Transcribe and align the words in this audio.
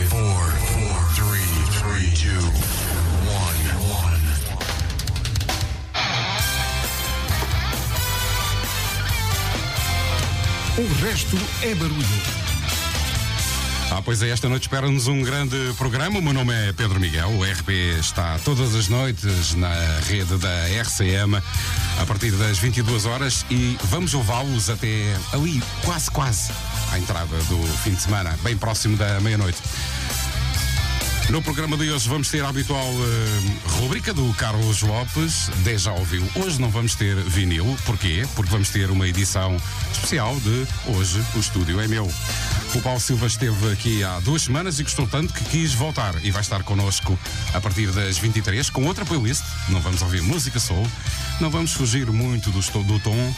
five, 0.00 0.08
four, 0.08 0.44
four, 0.72 0.98
three, 1.14 1.50
three, 1.78 2.10
two, 2.14 2.40
one, 3.28 3.60
one. 3.90 4.20
O 10.78 11.04
resto 11.04 11.36
é 11.62 11.74
barulho. 11.74 12.40
Ah, 13.92 14.00
pois 14.02 14.22
é, 14.22 14.28
esta 14.28 14.48
noite 14.48 14.62
espera-nos 14.62 15.08
um 15.08 15.20
grande 15.20 15.56
programa. 15.76 16.20
O 16.20 16.22
meu 16.22 16.32
nome 16.32 16.54
é 16.54 16.72
Pedro 16.72 17.00
Miguel. 17.00 17.28
O 17.30 17.42
RP 17.42 17.70
está 17.98 18.38
todas 18.38 18.74
as 18.74 18.88
noites 18.88 19.54
na 19.56 19.74
rede 20.06 20.36
da 20.38 20.68
RCM 20.80 21.36
a 22.00 22.06
partir 22.06 22.30
das 22.32 22.58
22 22.58 23.04
horas 23.04 23.44
e 23.50 23.76
vamos 23.84 24.14
levá-los 24.14 24.70
até 24.70 25.12
ali, 25.32 25.60
quase, 25.84 26.08
quase, 26.10 26.52
à 26.90 26.98
entrada 26.98 27.36
do 27.48 27.62
fim 27.82 27.94
de 27.94 28.02
semana, 28.02 28.38
bem 28.42 28.56
próximo 28.56 28.96
da 28.96 29.20
meia-noite. 29.20 29.60
No 31.28 31.40
programa 31.40 31.76
de 31.76 31.90
hoje 31.90 32.08
vamos 32.08 32.28
ter 32.28 32.44
a 32.44 32.48
habitual 32.48 32.84
eh, 32.84 33.78
rubrica 33.80 34.12
do 34.12 34.34
Carlos 34.34 34.82
Lopes, 34.82 35.48
10 35.58 35.82
já 35.82 35.92
ouviu. 35.92 36.26
Hoje 36.34 36.60
não 36.60 36.70
vamos 36.70 36.96
ter 36.96 37.14
vinil, 37.16 37.76
porquê? 37.86 38.26
Porque 38.34 38.50
vamos 38.50 38.70
ter 38.70 38.90
uma 38.90 39.06
edição 39.06 39.56
especial 39.92 40.34
de 40.40 40.66
Hoje 40.86 41.24
o 41.36 41.38
Estúdio 41.38 41.80
é 41.80 41.86
Meu. 41.86 42.10
O 42.72 42.80
Paulo 42.80 43.00
Silva 43.00 43.26
esteve 43.26 43.72
aqui 43.72 44.04
há 44.04 44.20
duas 44.20 44.42
semanas 44.42 44.78
e 44.78 44.84
gostou 44.84 45.04
tanto 45.04 45.34
que 45.34 45.44
quis 45.44 45.74
voltar 45.74 46.14
e 46.24 46.30
vai 46.30 46.40
estar 46.40 46.62
connosco 46.62 47.18
a 47.52 47.60
partir 47.60 47.90
das 47.90 48.16
23 48.18 48.70
com 48.70 48.84
outra 48.84 49.04
playlist. 49.04 49.42
Não 49.68 49.80
vamos 49.80 50.00
ouvir 50.02 50.22
música 50.22 50.60
soul, 50.60 50.86
não 51.40 51.50
vamos 51.50 51.72
fugir 51.72 52.06
muito 52.12 52.50
do, 52.50 52.60
do 52.84 53.00
tom, 53.00 53.34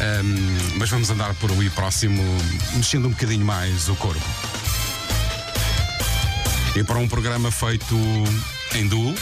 ehm, 0.00 0.78
mas 0.78 0.90
vamos 0.90 1.08
andar 1.10 1.32
por 1.34 1.52
ali 1.52 1.70
próximo, 1.70 2.22
mexendo 2.74 3.06
um 3.06 3.10
bocadinho 3.10 3.46
mais 3.46 3.88
o 3.88 3.94
corpo. 3.94 4.26
E 6.74 6.82
para 6.82 6.98
um 6.98 7.08
programa 7.08 7.52
feito 7.52 7.96
em 8.74 8.88
duo, 8.88 9.14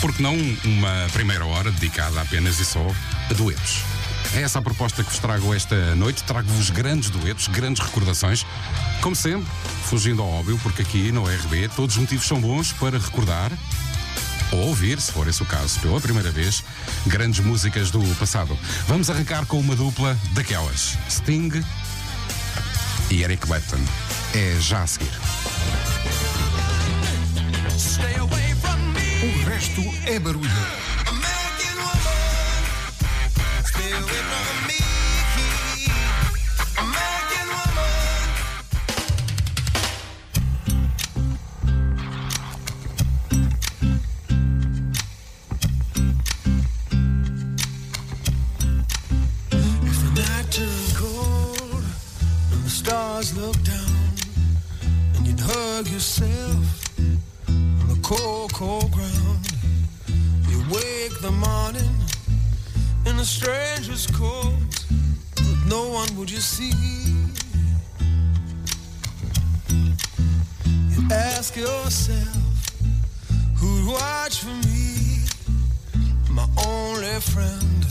porque 0.00 0.22
não 0.22 0.36
uma 0.64 1.08
primeira 1.12 1.44
hora 1.44 1.72
dedicada 1.72 2.20
apenas 2.20 2.60
e 2.60 2.64
só 2.64 2.86
a 3.28 3.34
duetos? 3.34 3.93
É 4.32 4.42
essa 4.42 4.58
a 4.58 4.62
proposta 4.62 5.02
que 5.04 5.10
vos 5.10 5.18
trago 5.18 5.54
esta 5.54 5.94
noite. 5.94 6.24
Trago-vos 6.24 6.70
grandes 6.70 7.10
duetos, 7.10 7.48
grandes 7.48 7.84
recordações. 7.84 8.44
Como 9.00 9.14
sempre, 9.14 9.46
fugindo 9.84 10.22
ao 10.22 10.28
óbvio, 10.28 10.58
porque 10.62 10.82
aqui 10.82 11.12
no 11.12 11.24
RB 11.24 11.68
todos 11.76 11.96
os 11.96 12.00
motivos 12.00 12.26
são 12.26 12.40
bons 12.40 12.72
para 12.72 12.98
recordar 12.98 13.52
ou 14.52 14.68
ouvir, 14.68 15.00
se 15.00 15.12
for 15.12 15.26
esse 15.28 15.42
o 15.42 15.46
caso, 15.46 15.80
pela 15.80 16.00
primeira 16.00 16.30
vez, 16.30 16.62
grandes 17.06 17.40
músicas 17.40 17.90
do 17.90 18.00
passado. 18.16 18.56
Vamos 18.86 19.10
arrancar 19.10 19.46
com 19.46 19.58
uma 19.58 19.74
dupla 19.74 20.16
daquelas: 20.32 20.96
Sting 21.10 21.64
e 23.10 23.22
Eric 23.22 23.46
Clapton. 23.46 23.80
É 24.34 24.56
já 24.60 24.82
a 24.82 24.86
seguir. 24.86 25.12
O 29.22 29.48
resto 29.48 29.82
é 30.06 30.18
barulho. 30.18 30.93
You'd 55.84 55.92
yourself 55.92 56.98
on 57.48 57.88
the 57.88 57.98
cold, 58.02 58.52
cold 58.52 58.90
ground, 58.92 59.48
you 60.48 60.58
wake 60.70 61.20
the 61.20 61.30
morning 61.30 61.94
in 63.06 63.18
a 63.18 63.24
stranger's 63.24 64.06
coat, 64.08 64.54
but 65.36 65.58
no 65.68 65.88
one 65.88 66.08
would 66.16 66.30
you 66.30 66.40
see. 66.40 66.72
You 70.90 71.08
ask 71.10 71.56
yourself, 71.56 72.70
who'd 73.56 73.86
watch 73.86 74.40
for 74.40 74.56
me, 74.68 75.24
my 76.30 76.46
only 76.66 77.20
friend? 77.20 77.84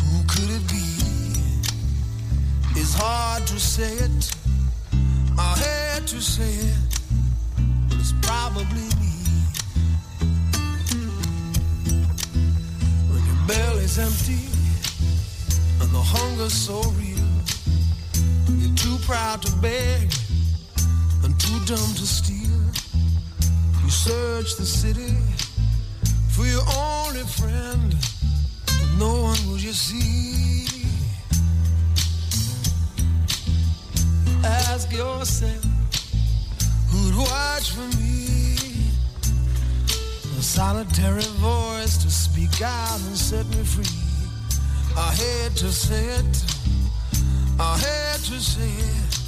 Who 0.00 0.24
could 0.28 0.50
it 0.50 0.68
be? 0.68 0.84
It's 2.80 2.94
hard 2.94 3.46
to 3.48 3.58
say 3.58 3.92
it. 3.92 4.30
I 5.36 5.54
hate 5.56 6.06
to 6.08 6.20
say 6.20 6.48
it, 6.48 6.93
it's 8.04 8.12
probably 8.20 8.64
me. 9.00 9.16
When 13.08 13.22
your 13.24 13.40
belly's 13.48 13.98
empty 13.98 14.44
and 15.80 15.90
the 15.90 16.04
hunger's 16.14 16.52
so 16.52 16.82
real, 17.00 17.30
you're 18.60 18.76
too 18.76 18.98
proud 19.06 19.40
to 19.42 19.52
beg 19.62 20.12
and 21.24 21.32
too 21.40 21.58
dumb 21.64 21.92
to 22.00 22.06
steal. 22.06 22.60
You 23.82 23.88
search 23.88 24.56
the 24.56 24.66
city 24.66 25.16
for 26.28 26.44
your 26.44 26.64
only 26.76 27.24
friend 27.40 27.96
but 28.66 28.90
no 28.98 29.22
one 29.22 29.40
will 29.48 29.58
you 29.58 29.72
see. 29.72 30.66
Ask 34.44 34.92
yourself, 34.92 35.73
watch 37.18 37.70
for 37.70 37.86
me? 37.98 38.56
A 40.38 40.42
solitary 40.42 41.22
voice 41.38 41.96
to 41.98 42.10
speak 42.10 42.62
out 42.62 43.00
and 43.06 43.16
set 43.16 43.46
me 43.48 43.62
free. 43.62 43.84
I 44.96 45.12
hate 45.12 45.56
to 45.56 45.70
say 45.70 46.04
it, 46.20 46.44
I 47.58 47.76
hate 47.78 48.24
to 48.30 48.40
say 48.40 48.68
it, 48.68 49.18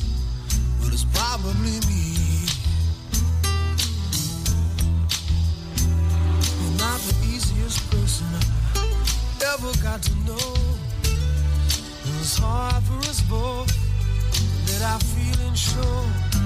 but 0.80 0.92
it's 0.92 1.04
probably 1.04 1.78
me. 1.86 2.46
You're 6.60 6.78
not 6.78 7.00
the 7.00 7.16
easiest 7.34 7.90
person 7.90 8.26
I 8.34 9.54
ever 9.54 9.72
got 9.82 10.02
to 10.02 10.14
know. 10.24 10.54
It's 12.20 12.38
hard 12.38 12.82
for 12.84 12.98
us 13.10 13.20
both 13.22 13.68
that 14.66 14.82
I 14.82 14.98
feel 14.98 15.46
and 15.46 15.58
show. 15.58 16.45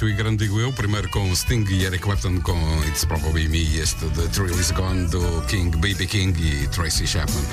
início 0.00 0.08
e 0.08 0.12
grande, 0.12 0.44
digo 0.44 0.58
eu. 0.60 0.72
Primeiro 0.72 1.08
com 1.10 1.34
Sting 1.34 1.64
e 1.68 1.84
Eric 1.84 2.02
Clapton 2.02 2.40
com 2.40 2.58
It's 2.84 3.04
Probably 3.04 3.48
Me. 3.48 3.78
Este 3.78 4.06
The 4.10 4.28
Thrill 4.28 4.58
Is 4.58 4.70
Gone 4.70 5.06
do 5.08 5.42
King, 5.42 5.76
Baby 5.76 6.06
King 6.06 6.40
e 6.40 6.68
Tracy 6.68 7.06
Chapman. 7.06 7.44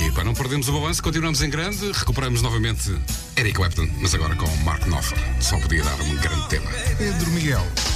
E 0.00 0.10
para 0.12 0.24
não 0.24 0.34
perdermos 0.34 0.68
o 0.68 0.72
balanço, 0.72 1.02
continuamos 1.02 1.42
em 1.42 1.50
grande. 1.50 1.90
Recuperamos 1.92 2.42
novamente 2.42 2.94
Eric 3.36 3.54
Clapton, 3.54 3.88
mas 4.00 4.14
agora 4.14 4.34
com 4.36 4.48
Mark 4.58 4.86
Knopfler. 4.86 5.20
Só 5.40 5.58
podia 5.58 5.82
dar 5.82 6.00
um 6.00 6.16
grande 6.16 6.48
tema. 6.48 6.70
Pedro 6.98 7.30
Miguel. 7.30 7.93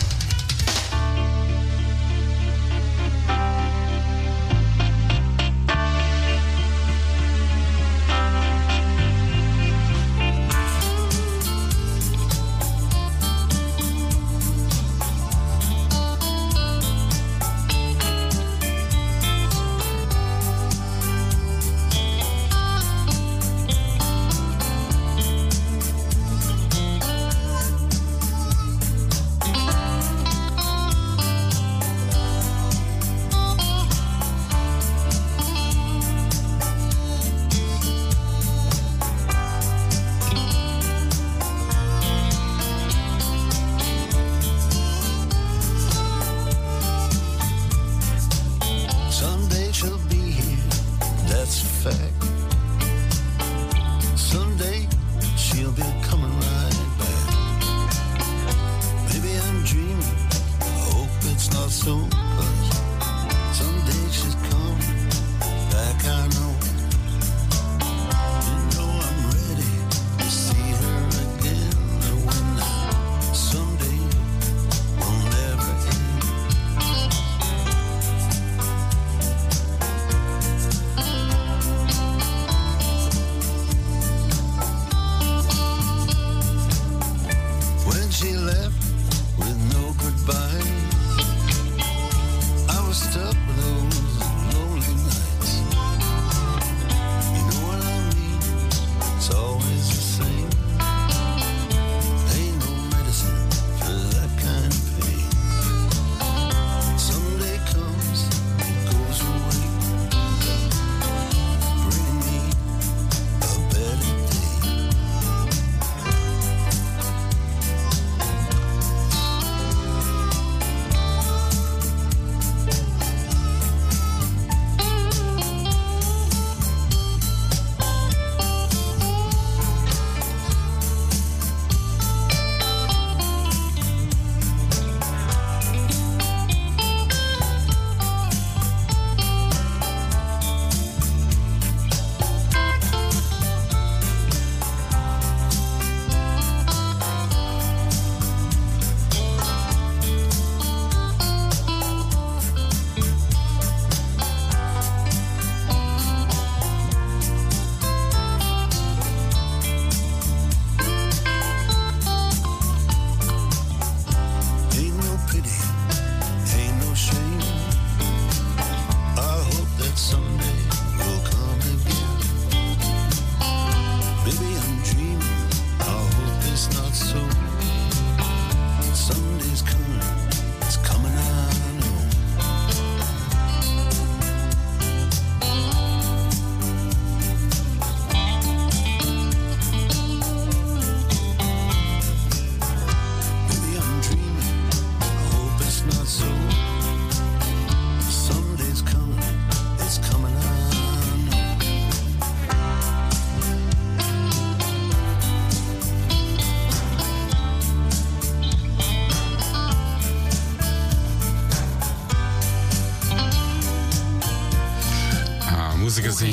Músicas 215.89 216.17
assim 216.17 216.33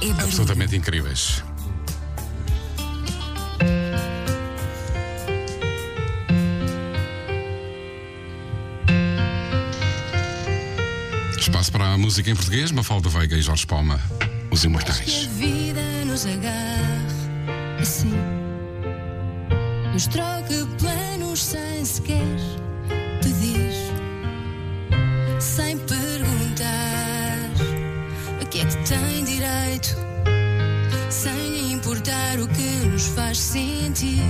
é 0.00 0.06
barulho. 0.08 0.24
absolutamente 0.24 0.76
incríveis. 0.76 1.43
Música 12.14 12.30
em 12.30 12.36
português, 12.36 12.70
Mafalda 12.70 13.08
Veiga 13.08 13.36
e 13.36 13.42
Jorge 13.42 13.66
Palma, 13.66 14.00
os 14.48 14.60
Que 14.60 14.68
imortais. 14.68 15.28
a 15.28 15.32
vida 15.36 16.04
nos 16.06 16.24
agarra 16.24 17.08
assim. 17.80 18.14
Nos 19.92 20.06
troca 20.06 20.64
planos 20.78 21.42
sem 21.42 21.84
sequer 21.84 22.38
pedir. 23.20 23.72
Sem 25.40 25.76
perguntar 25.76 27.50
a 28.40 28.44
que 28.44 28.60
é 28.60 28.64
que 28.64 28.76
tem 28.88 29.24
direito. 29.24 29.96
Sem 31.10 31.72
importar 31.72 32.38
o 32.38 32.46
que 32.46 32.86
nos 32.86 33.08
faz 33.08 33.38
sentir. 33.38 34.22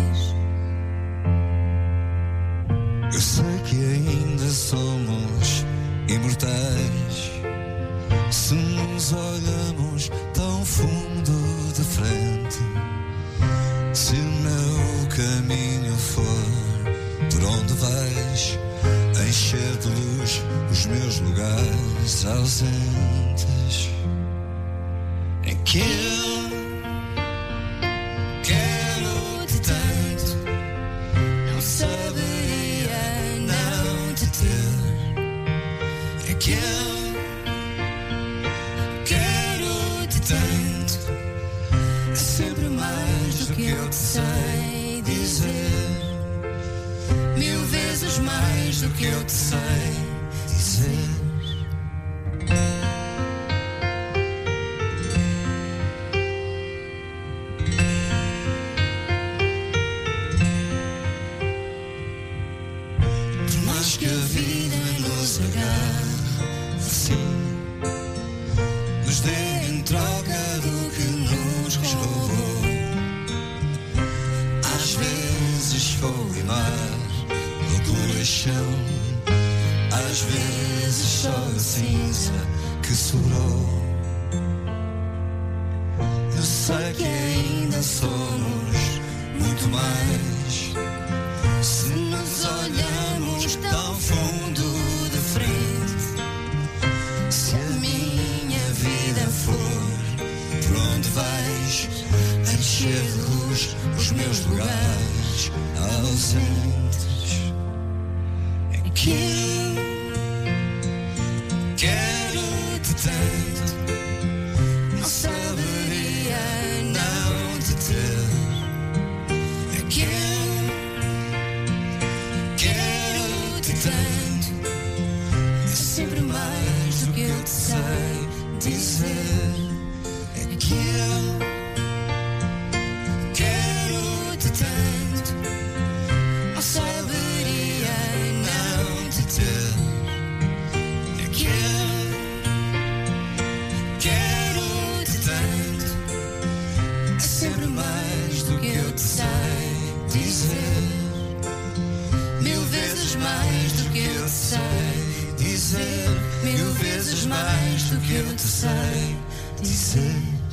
Sei 158.65 159.17
dizer. 159.61 160.44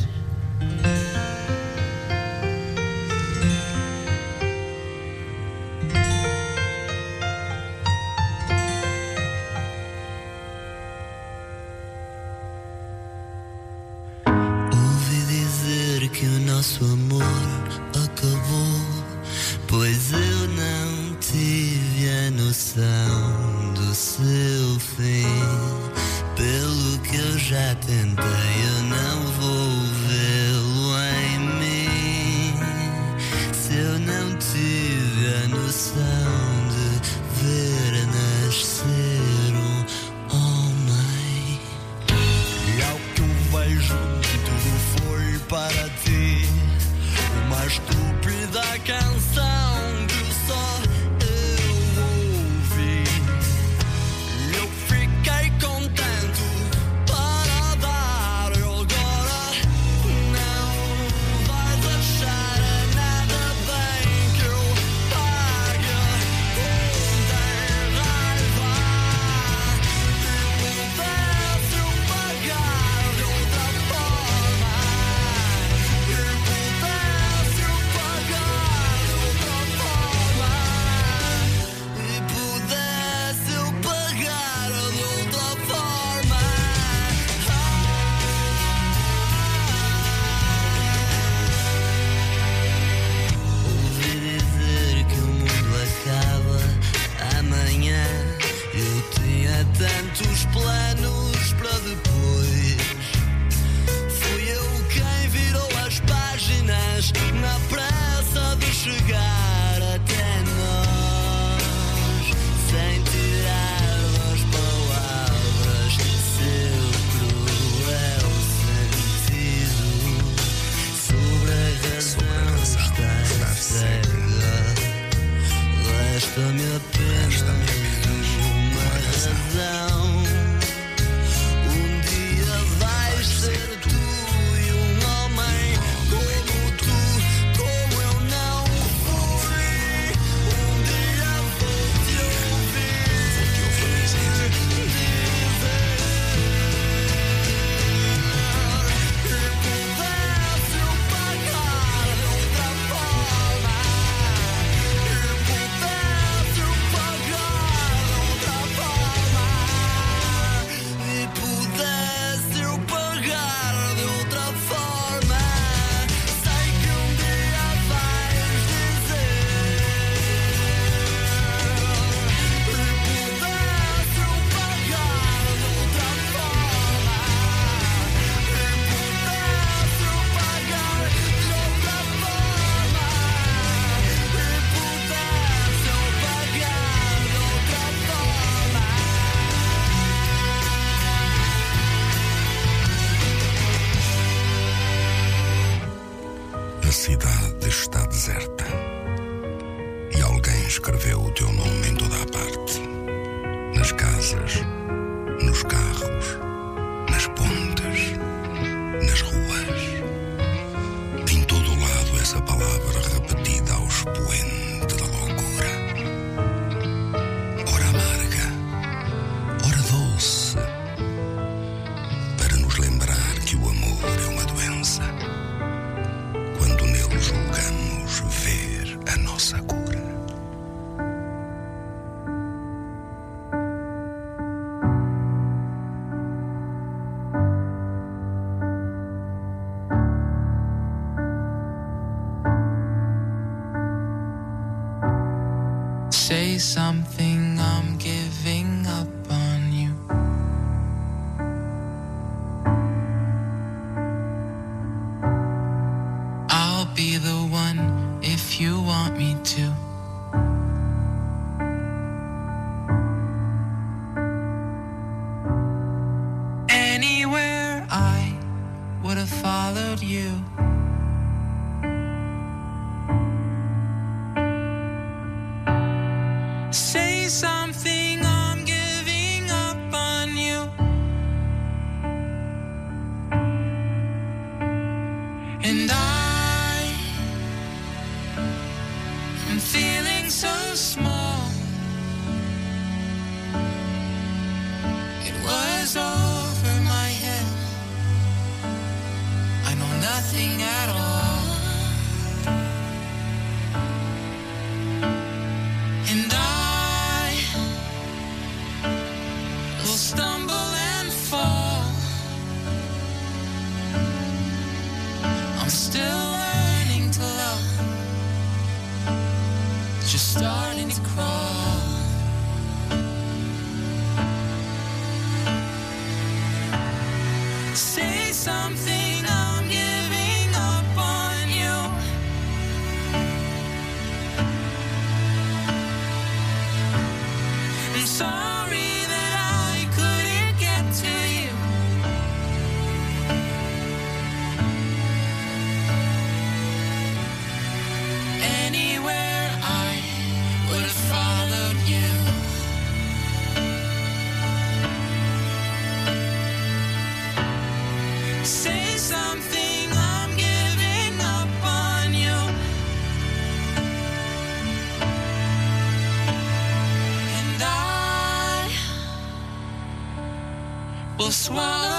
swallow 371.32 371.91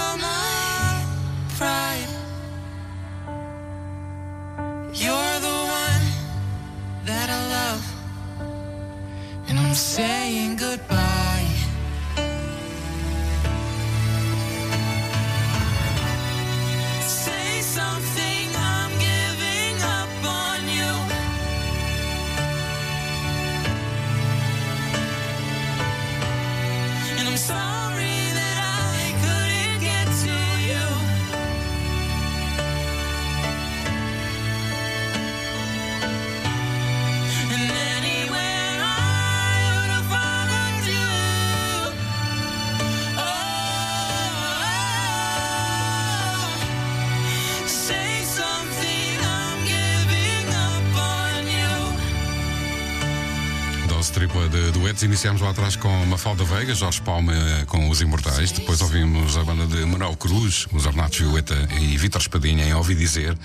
Dose 54.02 54.14
tripla 54.14 54.48
de 54.48 54.72
duetos. 54.72 55.04
Iniciámos 55.04 55.40
lá 55.40 55.50
atrás 55.50 55.76
com 55.76 55.88
Mafalda 56.06 56.42
Veiga, 56.42 56.74
Jorge 56.74 57.00
Palma 57.02 57.32
com 57.68 57.88
Os 57.88 58.00
Imortais. 58.00 58.50
Depois 58.50 58.80
ouvimos 58.80 59.36
a 59.36 59.44
banda 59.44 59.64
de 59.64 59.84
Manuel 59.84 60.16
Cruz, 60.16 60.66
os 60.72 60.86
Ornatos 60.86 61.20
Violeta 61.20 61.54
e 61.80 61.96
Vítor 61.96 62.20
Espadinha 62.20 62.66
em 62.66 62.74
Ouvi 62.74 62.96
Dizer. 62.96 63.38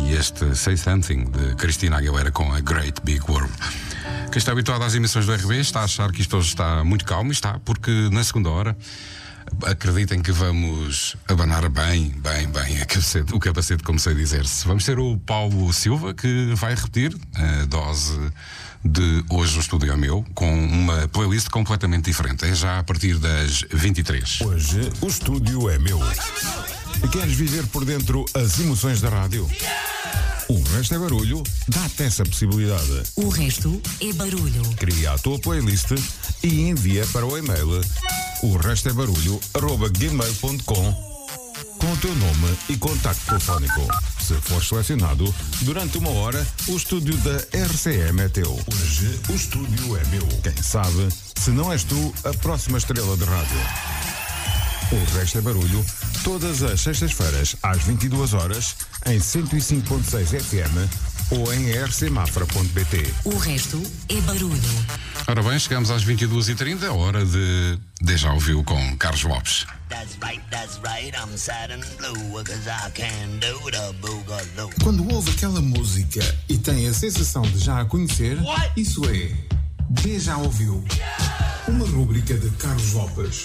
E 0.00 0.14
este 0.14 0.56
Say 0.56 0.78
Something 0.78 1.24
de 1.24 1.56
Cristina 1.56 1.98
Aguilera 1.98 2.30
com 2.30 2.50
a 2.54 2.60
Great 2.60 3.02
Big 3.04 3.20
World. 3.28 3.52
Quem 4.30 4.38
está 4.38 4.52
habituado 4.52 4.82
às 4.82 4.94
emissões 4.94 5.26
do 5.26 5.34
RB 5.34 5.58
está 5.58 5.80
a 5.80 5.84
achar 5.84 6.10
que 6.10 6.22
isto 6.22 6.38
hoje 6.38 6.48
está 6.48 6.82
muito 6.82 7.04
calmo 7.04 7.30
e 7.30 7.34
está, 7.34 7.58
porque 7.58 7.90
na 8.10 8.24
segunda 8.24 8.48
hora 8.48 8.74
acreditem 9.66 10.22
que 10.22 10.32
vamos 10.32 11.16
abanar 11.28 11.68
bem, 11.68 12.14
bem, 12.16 12.48
bem 12.48 12.80
a 12.80 12.86
capacete, 12.86 13.34
o 13.34 13.38
capacete, 13.38 13.82
como 13.82 13.98
sei 13.98 14.14
dizer-se. 14.14 14.66
Vamos 14.66 14.86
ter 14.86 14.98
o 14.98 15.18
Paulo 15.18 15.70
Silva 15.70 16.14
que 16.14 16.54
vai 16.54 16.74
repetir 16.74 17.14
a 17.34 17.66
dose 17.66 18.18
de 18.84 19.24
hoje 19.30 19.56
o 19.58 19.60
estúdio 19.60 19.92
é 19.92 19.96
meu, 19.96 20.24
com 20.34 20.52
uma 20.52 21.08
playlist 21.08 21.48
completamente 21.48 22.06
diferente. 22.06 22.44
É 22.44 22.54
já 22.54 22.78
a 22.78 22.82
partir 22.82 23.18
das 23.18 23.64
23. 23.72 24.40
Hoje 24.42 24.92
o 25.00 25.06
estúdio 25.06 25.68
é 25.70 25.78
meu. 25.78 26.00
Queres 27.10 27.34
viver 27.34 27.66
por 27.66 27.84
dentro 27.84 28.24
as 28.34 28.58
emoções 28.60 29.00
da 29.00 29.08
rádio? 29.08 29.48
O 30.48 30.62
resto 30.74 30.94
é 30.94 30.98
barulho, 30.98 31.42
dá-te 31.68 32.02
essa 32.02 32.24
possibilidade. 32.24 33.02
O 33.16 33.28
resto 33.28 33.80
é 34.00 34.12
barulho. 34.12 34.62
Cria 34.76 35.12
a 35.12 35.18
tua 35.18 35.38
playlist 35.38 35.92
e 36.42 36.68
envia 36.68 37.06
para 37.12 37.24
o 37.24 37.38
e-mail 37.38 37.80
o 38.42 38.56
resto 38.56 38.88
é 38.88 38.92
barulho 38.92 39.40
arroba 39.54 39.88
gmail.com 39.88 41.12
com 41.78 41.92
o 41.92 41.96
teu 41.98 42.14
nome 42.16 42.58
e 42.68 42.76
contacto 42.76 43.24
telefónico. 43.26 44.11
Se 44.22 44.34
for 44.34 44.62
selecionado, 44.62 45.34
durante 45.62 45.98
uma 45.98 46.10
hora, 46.10 46.46
o 46.68 46.76
estúdio 46.76 47.16
da 47.18 47.38
RCM 47.66 48.20
é 48.20 48.28
teu. 48.28 48.52
Hoje, 48.72 49.20
o 49.28 49.32
estúdio 49.32 49.96
é 49.96 50.04
meu. 50.06 50.24
Quem 50.44 50.62
sabe, 50.62 51.08
se 51.36 51.50
não 51.50 51.72
és 51.72 51.82
tu, 51.82 52.14
a 52.24 52.32
próxima 52.34 52.78
estrela 52.78 53.16
de 53.16 53.24
rádio. 53.24 53.58
O 54.92 55.18
resto 55.18 55.38
é 55.38 55.40
barulho, 55.40 55.84
todas 56.22 56.62
as 56.62 56.80
sextas-feiras, 56.80 57.56
às 57.64 57.82
22 57.82 58.32
horas, 58.32 58.76
em 59.06 59.18
105.6 59.18 60.40
FM 60.40 61.11
ou 61.32 61.52
em 61.54 61.70
rcmafra.pt. 61.72 63.14
O 63.24 63.36
resto 63.38 63.82
é 64.08 64.20
barulho. 64.20 64.60
Ora 65.26 65.42
bem, 65.42 65.58
chegamos 65.58 65.90
às 65.90 66.04
22h30, 66.04 66.94
hora 66.94 67.24
de 67.24 67.78
Deja 68.02 68.32
Ouviu 68.32 68.62
com 68.62 68.96
Carlos 68.98 69.22
Lopes. 69.22 69.66
That's 69.88 70.18
right, 70.22 70.42
that's 70.50 70.78
right, 70.84 71.16
I'm 71.16 71.36
sad 71.38 71.72
and 71.72 71.80
blue, 71.96 72.44
cause 72.44 72.68
I 72.68 72.90
can 72.92 73.38
do 73.40 73.70
the 73.70 73.92
boogaloo. 74.00 74.70
Quando 74.82 75.10
ouve 75.10 75.30
aquela 75.30 75.62
música 75.62 76.20
e 76.48 76.58
tem 76.58 76.86
a 76.86 76.92
sensação 76.92 77.42
de 77.42 77.58
já 77.58 77.80
a 77.80 77.84
conhecer, 77.86 78.38
isso 78.76 79.02
é 79.06 79.30
Deja 79.88 80.36
Ouviu. 80.36 80.84
Uma 81.66 81.86
rúbrica 81.86 82.34
de 82.34 82.50
Carlos 82.50 82.92
Lopes. 82.92 83.44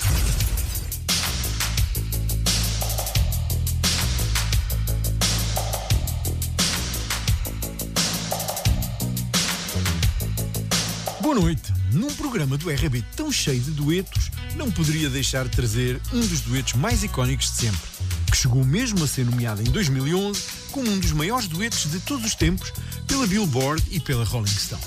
Boa 11.28 11.42
noite. 11.42 11.74
Num 11.92 12.08
programa 12.13 12.58
do 12.58 12.70
RB 12.70 13.04
tão 13.18 13.30
cheio 13.30 13.60
de 13.60 13.72
duetos, 13.72 14.32
não 14.56 14.72
poderia 14.72 15.10
deixar 15.10 15.44
de 15.44 15.54
trazer 15.54 16.00
um 16.13 16.22
dos 16.22 16.40
duetos 16.40 16.72
mais 16.76 17.04
icónicos 17.04 17.52
de 17.52 17.58
sempre, 17.58 17.82
que 18.32 18.38
chegou 18.38 18.63
mesmo 18.63 19.04
a 19.04 19.08
ser 19.10 19.26
nomeado 19.26 19.62
em 19.62 19.66
2011 19.66 20.42
como 20.72 20.90
um 20.90 20.98
dos 20.98 21.12
maiores 21.12 21.50
duetos 21.50 21.92
de 21.92 22.00
todos 22.00 22.24
os 22.24 22.34
tempos 22.34 22.72
pela 23.06 23.28
Billboard 23.28 23.84
e 23.92 24.00
pela 24.00 24.24
Rolling 24.24 24.48
Stone. 24.48 24.82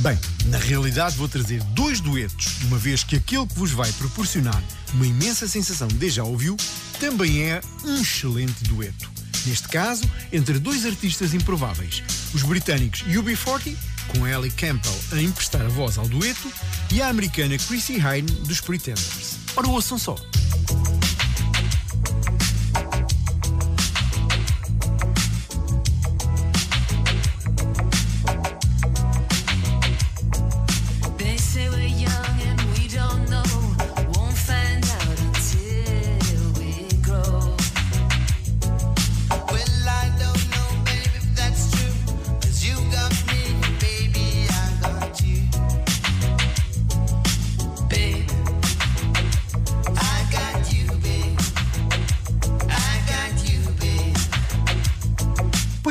Bem, 0.00 0.18
na 0.46 0.58
realidade 0.58 1.16
vou 1.16 1.28
trazer 1.28 1.62
dois 1.62 2.00
duetos, 2.00 2.48
uma 2.64 2.76
vez 2.76 3.04
que 3.04 3.14
aquele 3.14 3.46
que 3.46 3.54
vos 3.54 3.70
vai 3.70 3.92
proporcionar 3.92 4.60
uma 4.94 5.06
imensa 5.06 5.46
sensação 5.46 5.86
de 5.86 6.10
já 6.10 6.24
ouviu, 6.24 6.56
também 6.98 7.40
é 7.40 7.60
um 7.84 8.02
excelente 8.02 8.64
dueto. 8.64 9.08
Neste 9.46 9.68
caso, 9.68 10.02
entre 10.32 10.58
dois 10.58 10.84
artistas 10.84 11.34
improváveis, 11.34 12.02
os 12.34 12.42
britânicos 12.42 13.02
UB40, 13.02 13.76
com 14.08 14.26
Ellie 14.26 14.50
Campbell 14.50 14.94
a 15.12 15.20
emprestar 15.20 15.62
a 15.62 15.68
voz 15.68 15.98
ao 15.98 16.06
dueto, 16.06 16.52
e 16.92 17.02
a 17.02 17.08
americana 17.08 17.56
Chrissy 17.58 17.98
Hynde 17.98 18.32
dos 18.46 18.60
Pretenders. 18.60 19.36
Ora, 19.56 19.68
ouçam 19.68 19.98
só. 19.98 20.16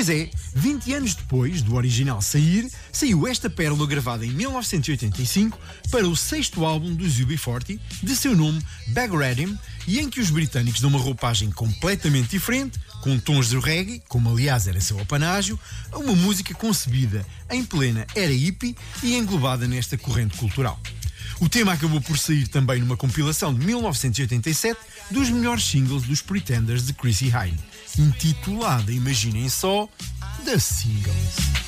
Pois 0.05 0.19
é, 0.19 0.29
20 0.53 0.93
anos 0.95 1.15
depois 1.15 1.61
do 1.61 1.75
original 1.75 2.21
sair, 2.21 2.69
saiu 2.91 3.25
esta 3.25 3.49
pérola 3.49 3.87
gravada 3.87 4.25
em 4.25 4.31
1985 4.31 5.57
para 5.89 6.05
o 6.05 6.13
sexto 6.13 6.65
álbum 6.65 6.93
dos 6.93 7.21
UB40, 7.21 7.79
de 8.01 8.13
seu 8.13 8.35
nome 8.35 8.61
Bag 8.89 9.15
Redim, 9.15 9.57
e 9.87 10.01
em 10.01 10.09
que 10.09 10.19
os 10.19 10.29
britânicos 10.29 10.81
dão 10.81 10.89
uma 10.89 10.99
roupagem 10.99 11.49
completamente 11.51 12.31
diferente, 12.31 12.77
com 13.01 13.17
tons 13.17 13.47
de 13.47 13.57
reggae, 13.57 14.03
como 14.09 14.29
aliás 14.29 14.67
era 14.67 14.81
seu 14.81 14.99
apanágio, 14.99 15.57
a 15.89 15.97
uma 15.97 16.15
música 16.15 16.53
concebida 16.53 17.25
em 17.49 17.63
plena 17.63 18.05
era 18.13 18.33
hippie 18.33 18.75
e 19.01 19.15
englobada 19.15 19.69
nesta 19.69 19.97
corrente 19.97 20.35
cultural. 20.35 20.77
O 21.39 21.47
tema 21.47 21.71
acabou 21.71 22.01
por 22.01 22.17
sair 22.17 22.49
também 22.49 22.81
numa 22.81 22.97
compilação 22.97 23.53
de 23.53 23.65
1987 23.65 24.77
dos 25.11 25.29
melhores 25.29 25.63
singles 25.63 26.03
dos 26.03 26.21
Pretenders 26.21 26.85
de 26.85 26.93
Chrissy 26.93 27.29
Hynde, 27.29 27.63
intitulada, 27.97 28.91
imaginem 28.91 29.49
só, 29.49 29.87
The 30.45 30.59
Singles. 30.59 31.62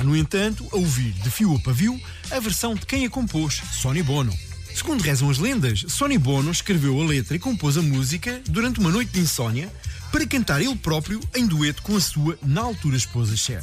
Ficar, 0.00 0.04
no 0.04 0.16
entanto, 0.16 0.66
a 0.72 0.76
ouvir 0.76 1.12
de 1.12 1.30
fio 1.30 1.54
a 1.54 1.58
pavio 1.60 2.00
a 2.30 2.40
versão 2.40 2.74
de 2.74 2.86
quem 2.86 3.04
a 3.04 3.10
compôs, 3.10 3.60
Sonny 3.72 4.02
Bono. 4.02 4.36
Segundo 4.74 5.02
rezam 5.02 5.28
as 5.28 5.38
lendas, 5.38 5.84
Sonny 5.88 6.16
Bono 6.16 6.50
escreveu 6.50 7.00
a 7.00 7.04
letra 7.04 7.36
e 7.36 7.38
compôs 7.38 7.76
a 7.76 7.82
música 7.82 8.40
durante 8.48 8.80
uma 8.80 8.90
noite 8.90 9.12
de 9.12 9.20
insónia 9.20 9.70
para 10.10 10.26
cantar 10.26 10.60
ele 10.60 10.74
próprio 10.76 11.20
em 11.34 11.46
dueto 11.46 11.82
com 11.82 11.96
a 11.96 12.00
sua, 12.00 12.38
na 12.42 12.62
altura, 12.62 12.96
esposa 12.96 13.36
Cher. 13.36 13.62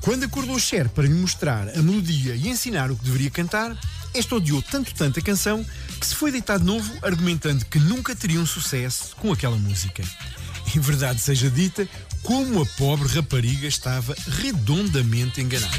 Quando 0.00 0.24
acordou 0.24 0.58
Cher 0.58 0.88
para 0.88 1.06
lhe 1.06 1.14
mostrar 1.14 1.68
a 1.68 1.82
melodia 1.82 2.34
e 2.34 2.48
ensinar 2.48 2.90
o 2.90 2.96
que 2.96 3.04
deveria 3.04 3.30
cantar, 3.30 3.76
esta 4.14 4.34
odiou 4.34 4.62
tanto 4.62 4.94
tanto 4.94 5.20
a 5.20 5.22
canção 5.22 5.64
que 6.00 6.06
se 6.06 6.14
foi 6.14 6.32
deitar 6.32 6.58
de 6.58 6.64
novo 6.64 6.92
argumentando 7.02 7.64
que 7.66 7.78
nunca 7.78 8.16
teria 8.16 8.40
um 8.40 8.46
sucesso 8.46 9.14
com 9.16 9.32
aquela 9.32 9.56
música. 9.56 10.02
Em 10.74 10.80
verdade 10.80 11.20
seja 11.20 11.50
dita, 11.50 11.88
como 12.22 12.62
a 12.62 12.66
pobre 12.66 13.08
rapariga 13.14 13.66
estava 13.66 14.14
redondamente 14.26 15.40
enganada. 15.40 15.76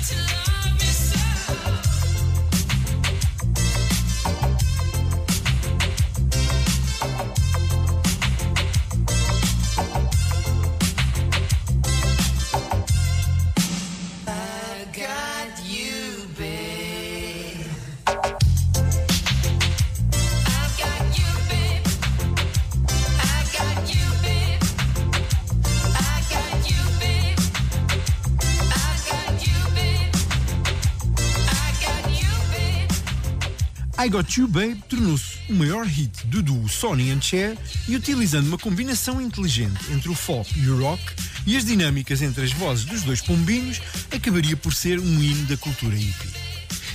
Got 34.12 34.38
You 34.38 34.46
Babe 34.46 34.84
tornou-se 34.90 35.38
o 35.50 35.54
maior 35.54 35.86
hit 35.86 36.28
do 36.28 36.44
duo 36.44 36.68
Sonny 36.68 37.12
and 37.12 37.22
Cher 37.22 37.58
e 37.88 37.96
utilizando 37.96 38.46
uma 38.46 38.58
combinação 38.58 39.22
inteligente 39.22 39.90
entre 39.90 40.10
o 40.10 40.14
folk 40.14 40.60
e 40.60 40.70
o 40.70 40.82
rock 40.82 41.02
e 41.48 41.56
as 41.56 41.64
dinâmicas 41.64 42.22
entre 42.22 42.44
as 42.44 42.52
vozes 42.52 42.84
dos 42.84 43.04
dois 43.04 43.22
pombinhos, 43.22 43.82
acabaria 44.14 44.58
por 44.58 44.74
ser 44.74 45.00
um 45.00 45.24
hino 45.24 45.46
da 45.46 45.56
cultura 45.56 45.96
hippie. 45.96 46.30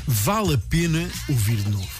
Vale 0.06 0.54
a 0.54 0.58
pena 0.58 1.08
ouvir 1.26 1.56
de 1.56 1.70
novo. 1.70 1.95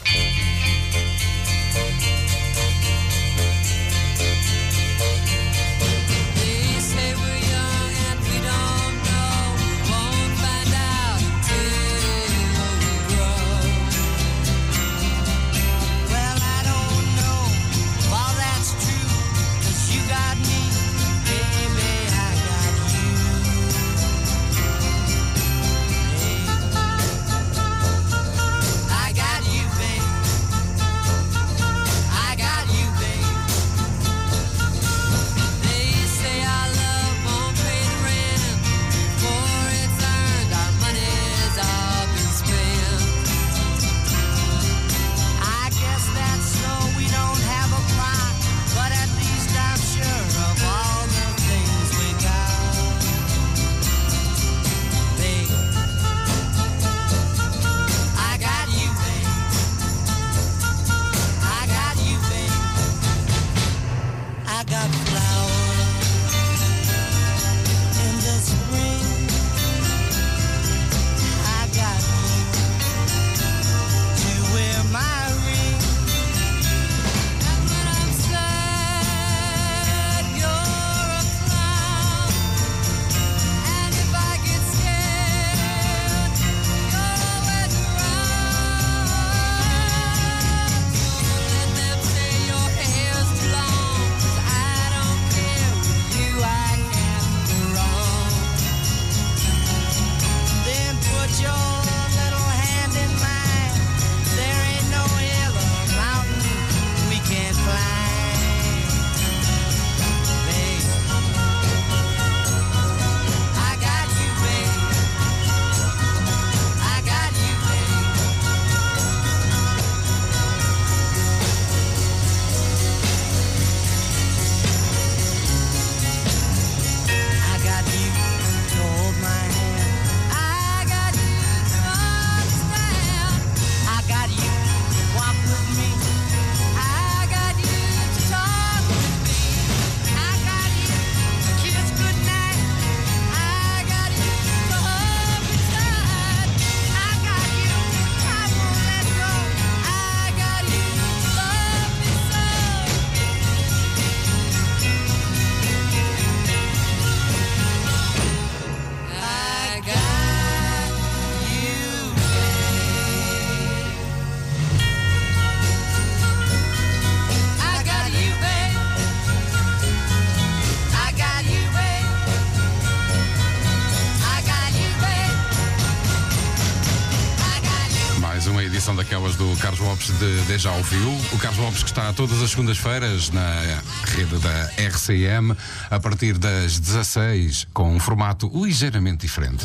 Lopes 180.07 180.19
de 180.19 180.40
Deja 180.47 180.71
Ouviu. 180.73 181.11
O 181.33 181.38
Carlos 181.38 181.59
Lopes 181.59 181.83
que 181.83 181.88
está 181.88 182.12
todas 182.12 182.40
as 182.42 182.51
segundas-feiras 182.51 183.31
na 183.31 183.81
rede 184.05 184.38
da 184.38 184.71
RCM 184.77 185.57
a 185.90 185.99
partir 185.99 186.38
das 186.38 186.79
16 186.79 187.66
com 187.73 187.95
um 187.95 187.99
formato 187.99 188.51
ligeiramente 188.55 189.27
diferente. 189.27 189.64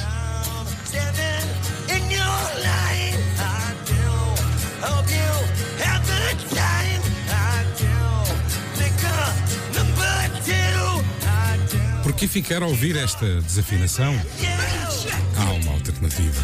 Por 12.04 12.14
que 12.14 12.28
ficar 12.28 12.64
a 12.64 12.68
ouvir 12.68 12.98
esta 12.98 13.42
desafinação? 13.42 14.14
Há 15.38 15.52
uma 15.52 15.74
alternativa. 15.74 16.42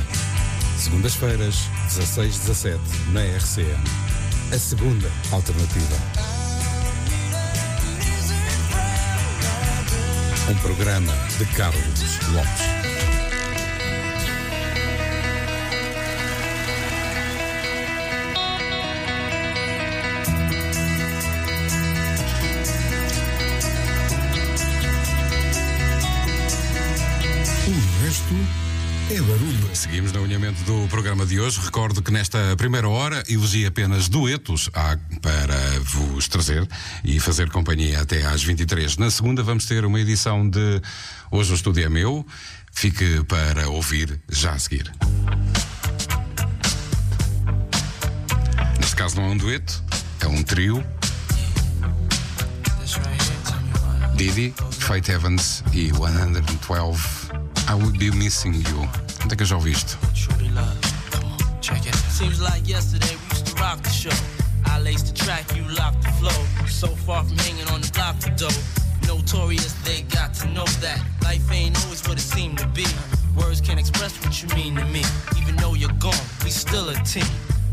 Segundas-feiras, 0.78 1.70
16-17, 1.98 2.80
na 3.12 3.22
RCM. 3.22 3.84
A 4.54 4.60
segunda 4.60 5.10
alternativa. 5.32 5.96
Um 10.50 10.56
programa 10.60 11.14
de 11.40 11.46
Carlos 11.56 12.20
Lopes. 12.32 12.77
Seguimos 29.78 30.12
no 30.12 30.24
alinhamento 30.24 30.64
do 30.64 30.88
programa 30.88 31.24
de 31.24 31.40
hoje. 31.40 31.60
Recordo 31.62 32.02
que 32.02 32.12
nesta 32.12 32.56
primeira 32.58 32.90
hora 32.90 33.24
elegi 33.30 33.64
apenas 33.64 34.10
duetos 34.10 34.72
para 35.22 35.80
vos 35.82 36.28
trazer 36.28 36.68
e 37.04 37.20
fazer 37.20 37.52
companhia 37.52 38.02
até 38.02 38.26
às 38.26 38.44
23. 38.44 38.98
Na 38.98 39.12
segunda 39.12 39.44
vamos 39.44 39.68
ter 39.68 39.86
uma 39.86 40.00
edição 40.00 40.50
de 40.50 40.82
Hoje 41.30 41.52
o 41.52 41.56
Estúdio 41.56 41.86
é 41.86 41.90
Meu. 41.90 42.26
Fique 42.72 43.24
para 43.26 43.70
ouvir 43.70 44.20
já 44.28 44.54
a 44.54 44.60
seguir. 44.60 44.92
Neste 48.80 48.96
caso 48.96 49.16
não 49.18 49.26
é 49.26 49.30
um 49.30 49.38
dueto, 49.38 49.84
é 50.22 50.28
um 50.28 50.42
trio. 50.42 50.84
Didi, 54.16 54.56
Faith 54.72 55.10
Evans 55.10 55.64
e 55.72 55.92
112 55.94 57.00
I 57.70 57.74
Would 57.74 58.00
Be 58.00 58.10
Missing 58.10 58.64
You. 58.68 59.07
Onde 59.28 59.34
é 59.34 59.36
que 59.36 59.44
eu 59.44 59.48
já 59.48 59.56
ouvi 59.58 59.72
isto? 59.72 59.98
Truly 60.14 60.50
love. 60.52 60.80
Check 61.60 61.86
it. 61.86 61.94
Seems 62.10 62.40
like 62.40 62.66
yesterday 62.66 63.14
we 63.14 63.36
used 63.36 63.46
to 63.48 63.62
rock 63.62 63.84
the 63.84 63.90
show. 63.90 64.16
I 64.66 64.80
laced 64.80 65.08
the 65.08 65.14
track, 65.22 65.44
you 65.54 65.66
locked 65.76 66.02
the 66.02 66.14
flow. 66.14 66.66
So 66.70 66.88
far 67.06 67.26
from 67.26 67.38
hanging 67.40 67.68
on 67.74 67.82
the 67.82 67.92
block 67.92 68.16
for 68.22 68.30
dough. 68.38 68.48
Notorious, 69.06 69.74
they 69.84 70.04
got 70.04 70.34
to 70.36 70.48
know 70.54 70.64
that 70.80 71.02
life 71.26 71.52
ain't 71.52 71.76
always 71.84 72.08
what 72.08 72.18
it 72.18 72.22
seemed 72.22 72.60
to 72.60 72.68
be. 72.68 72.86
Words 73.36 73.60
can't 73.60 73.78
express 73.78 74.18
what 74.24 74.42
you 74.42 74.48
mean 74.56 74.78
to 74.78 74.86
me. 74.86 75.04
Even 75.38 75.58
though 75.58 75.74
you're 75.74 76.00
gone, 76.00 76.26
we 76.46 76.50
still 76.50 76.88
a 76.88 76.96
team. 77.04 77.28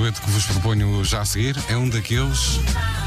dueto 0.00 0.22
que 0.22 0.30
vos 0.30 0.46
proponho 0.46 1.04
já 1.04 1.20
a 1.20 1.24
seguir 1.26 1.54
é 1.68 1.76
um 1.76 1.86
daqueles, 1.86 2.58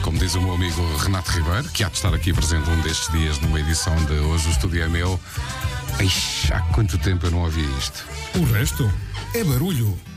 como 0.04 0.20
diz 0.20 0.36
o 0.36 0.42
meu 0.42 0.54
amigo 0.54 0.96
Renato 0.98 1.32
Ribeiro, 1.32 1.68
que 1.70 1.84
há 1.84 1.90
de 1.90 1.96
estar 1.96 2.14
aqui 2.14 2.32
presente 2.32 2.70
um 2.70 2.80
destes 2.82 3.12
dias 3.12 3.40
numa 3.40 3.60
edição 3.60 3.96
de 4.06 4.14
Hoje 4.14 4.48
o 4.48 4.52
Estúdio 4.52 4.84
é 4.84 4.88
Meu. 4.88 5.20
Ixi, 6.00 6.54
há 6.54 6.60
quanto 6.60 6.96
tempo 7.00 7.26
eu 7.26 7.32
não 7.32 7.40
ouvi 7.40 7.66
isto? 7.80 8.06
O 8.36 8.44
resto 8.54 8.92
é 9.34 9.44
barulho. 9.44 10.13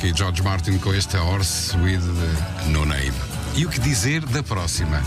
Metallica 0.00 0.06
e 0.06 0.14
George 0.16 0.42
Martin 0.42 0.78
com 0.78 0.94
este 0.94 1.16
Horse 1.16 1.76
with 1.78 2.00
No 2.68 2.84
Name. 2.84 3.12
E 3.54 3.66
o 3.66 3.68
que 3.68 3.78
dizer 3.80 4.24
da 4.26 4.42
próxima? 4.42 5.02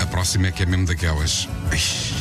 A 0.00 0.06
próxima 0.06 0.48
é 0.48 0.52
que 0.52 0.62
é 0.62 0.66
mesmo 0.66 0.86
daquelas. 0.86 1.48
Ixi. 1.72 2.17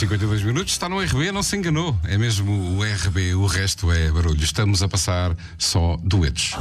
52 0.00 0.42
minutos, 0.44 0.72
está 0.72 0.88
no 0.88 0.98
RB, 0.98 1.30
não 1.30 1.42
se 1.42 1.54
enganou. 1.56 1.94
É 2.04 2.16
mesmo 2.16 2.78
o 2.78 2.82
RB, 2.82 3.34
o 3.34 3.44
resto 3.44 3.92
é 3.92 4.10
barulho. 4.10 4.42
Estamos 4.42 4.82
a 4.82 4.88
passar 4.88 5.36
só 5.58 5.98
duetos. 6.02 6.54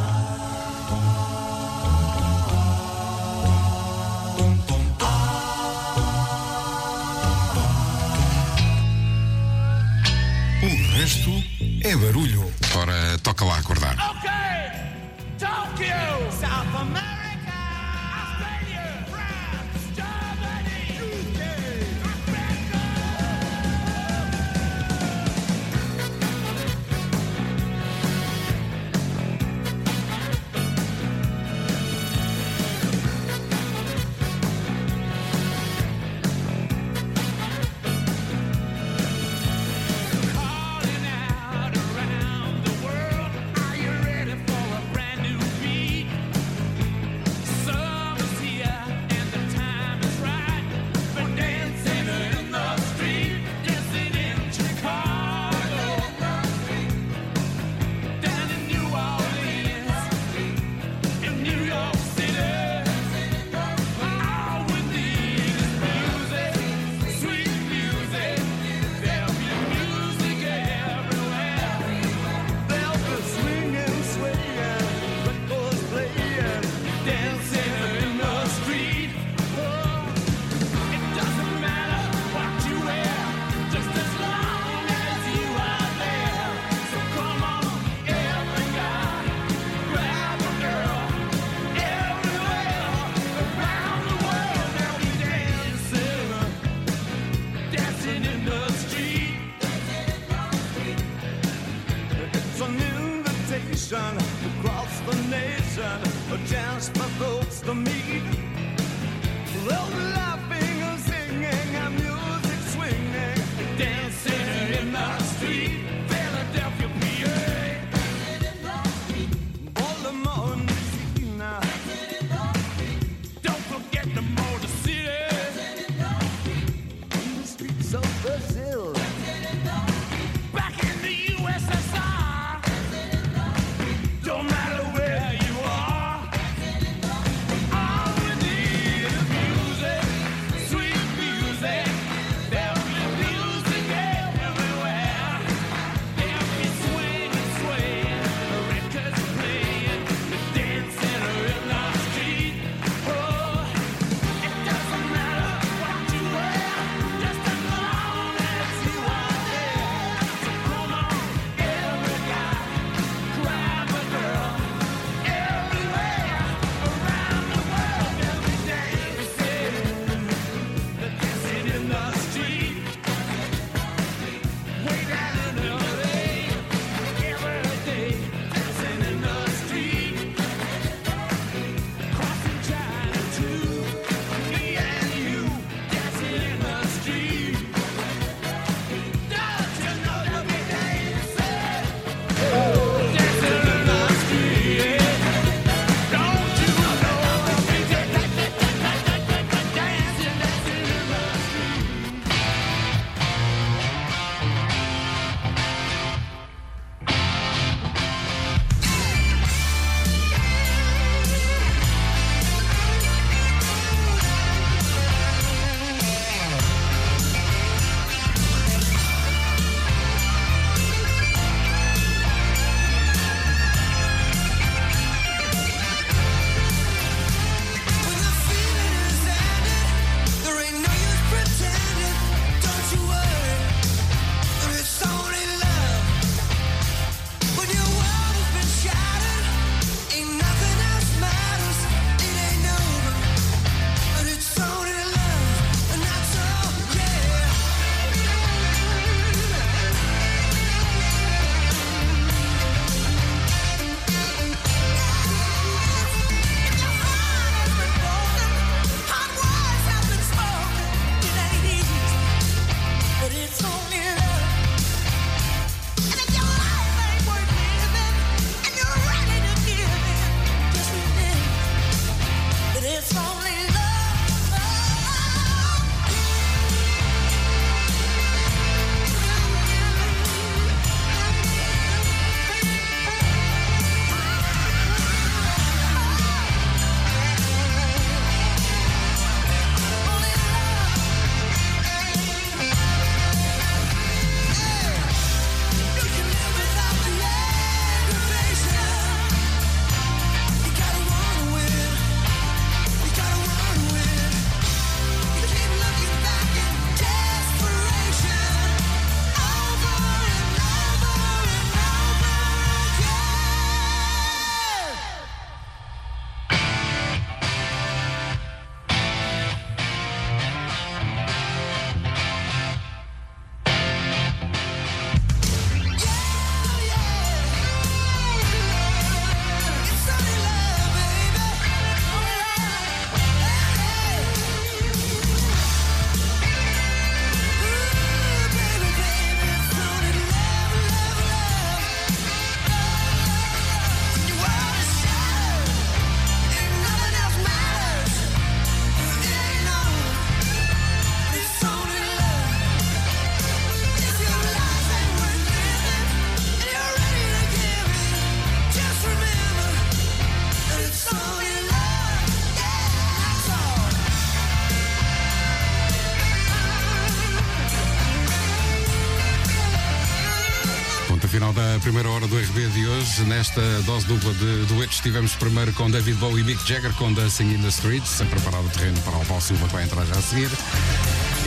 Primeira 371.80 372.10
hora 372.10 372.28
do 372.28 372.38
RB 372.38 372.68
de 372.70 372.88
hoje. 372.88 373.24
Nesta 373.24 373.62
dose 373.86 374.06
dupla 374.06 374.34
de 374.34 374.66
duetos, 374.66 374.96
estivemos 374.96 375.34
primeiro 375.36 375.72
com 375.74 375.90
David 375.90 376.18
Bowie 376.18 376.42
e 376.42 376.44
Mick 376.44 376.68
Jagger 376.68 376.94
com 376.94 377.14
Dancing 377.14 377.54
in 377.54 377.62
the 377.62 377.70
Streets, 377.70 378.22
a 378.22 378.26
preparar 378.26 378.62
o 378.62 378.70
terreno 378.70 379.00
para 379.02 379.18
o 379.18 379.26
Paulo 379.26 379.42
Silva 379.42 379.68
que 379.68 379.74
vai 379.74 379.84
entrar 379.84 380.06
já 380.06 380.16
a 380.16 380.22
seguir. 380.22 380.50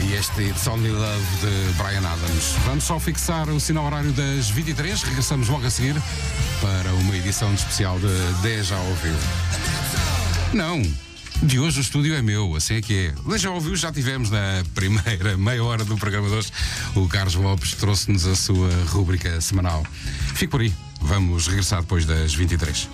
E 0.03 0.13
este 0.13 0.41
It's 0.43 0.65
Only 0.67 0.89
Love 0.89 1.25
de 1.41 1.73
Brian 1.77 2.07
Adams. 2.07 2.55
Vamos 2.65 2.83
só 2.83 2.99
fixar 2.99 3.49
o 3.49 3.59
sinal 3.59 3.85
horário 3.85 4.11
das 4.11 4.49
23, 4.49 5.03
regressamos 5.03 5.49
logo 5.49 5.65
a 5.65 5.69
seguir 5.69 5.95
para 6.61 6.93
uma 6.93 7.15
edição 7.15 7.53
especial 7.53 7.99
de 7.99 8.41
10 8.41 8.67
já 8.67 8.77
ouviu. 8.77 9.15
Não, 10.53 10.81
de 11.45 11.59
hoje 11.59 11.79
o 11.79 11.81
estúdio 11.81 12.15
é 12.15 12.21
meu, 12.21 12.55
assim 12.55 12.75
é 12.75 12.81
que 12.81 13.13
é. 13.29 13.37
Já 13.37 13.51
ouviu, 13.51 13.75
já 13.75 13.91
tivemos 13.91 14.29
na 14.29 14.63
primeira 14.73 15.35
meia 15.37 15.63
hora 15.63 15.83
do 15.83 15.97
programa 15.97 16.27
de 16.29 16.35
hoje. 16.35 16.51
O 16.95 17.07
Carlos 17.07 17.35
Lopes 17.35 17.73
trouxe-nos 17.73 18.25
a 18.25 18.35
sua 18.35 18.69
rúbrica 18.87 19.39
semanal. 19.41 19.85
Fique 20.35 20.47
por 20.47 20.61
aí, 20.61 20.73
vamos 21.01 21.47
regressar 21.47 21.81
depois 21.81 22.05
das 22.05 22.33
23. 22.33 22.89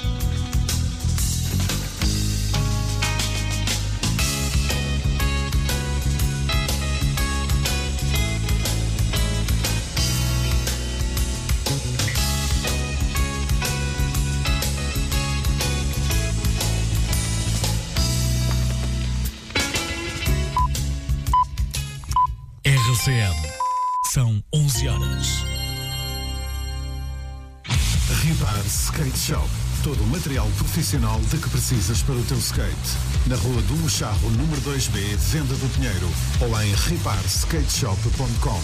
Profissional 30.52 31.20
de 31.20 31.38
que 31.38 31.50
precisas 31.50 32.02
para 32.02 32.16
o 32.16 32.24
teu 32.24 32.38
skate. 32.38 32.98
Na 33.28 33.36
rua 33.36 33.62
do 33.64 33.76
Mocharro, 33.76 34.30
número 34.32 34.62
2B, 34.62 35.16
Venda 35.18 35.54
do 35.56 35.70
Pinheiro. 35.76 36.10
Ou 36.42 36.62
em 36.62 36.74
riparskateshop.com. 36.74 38.62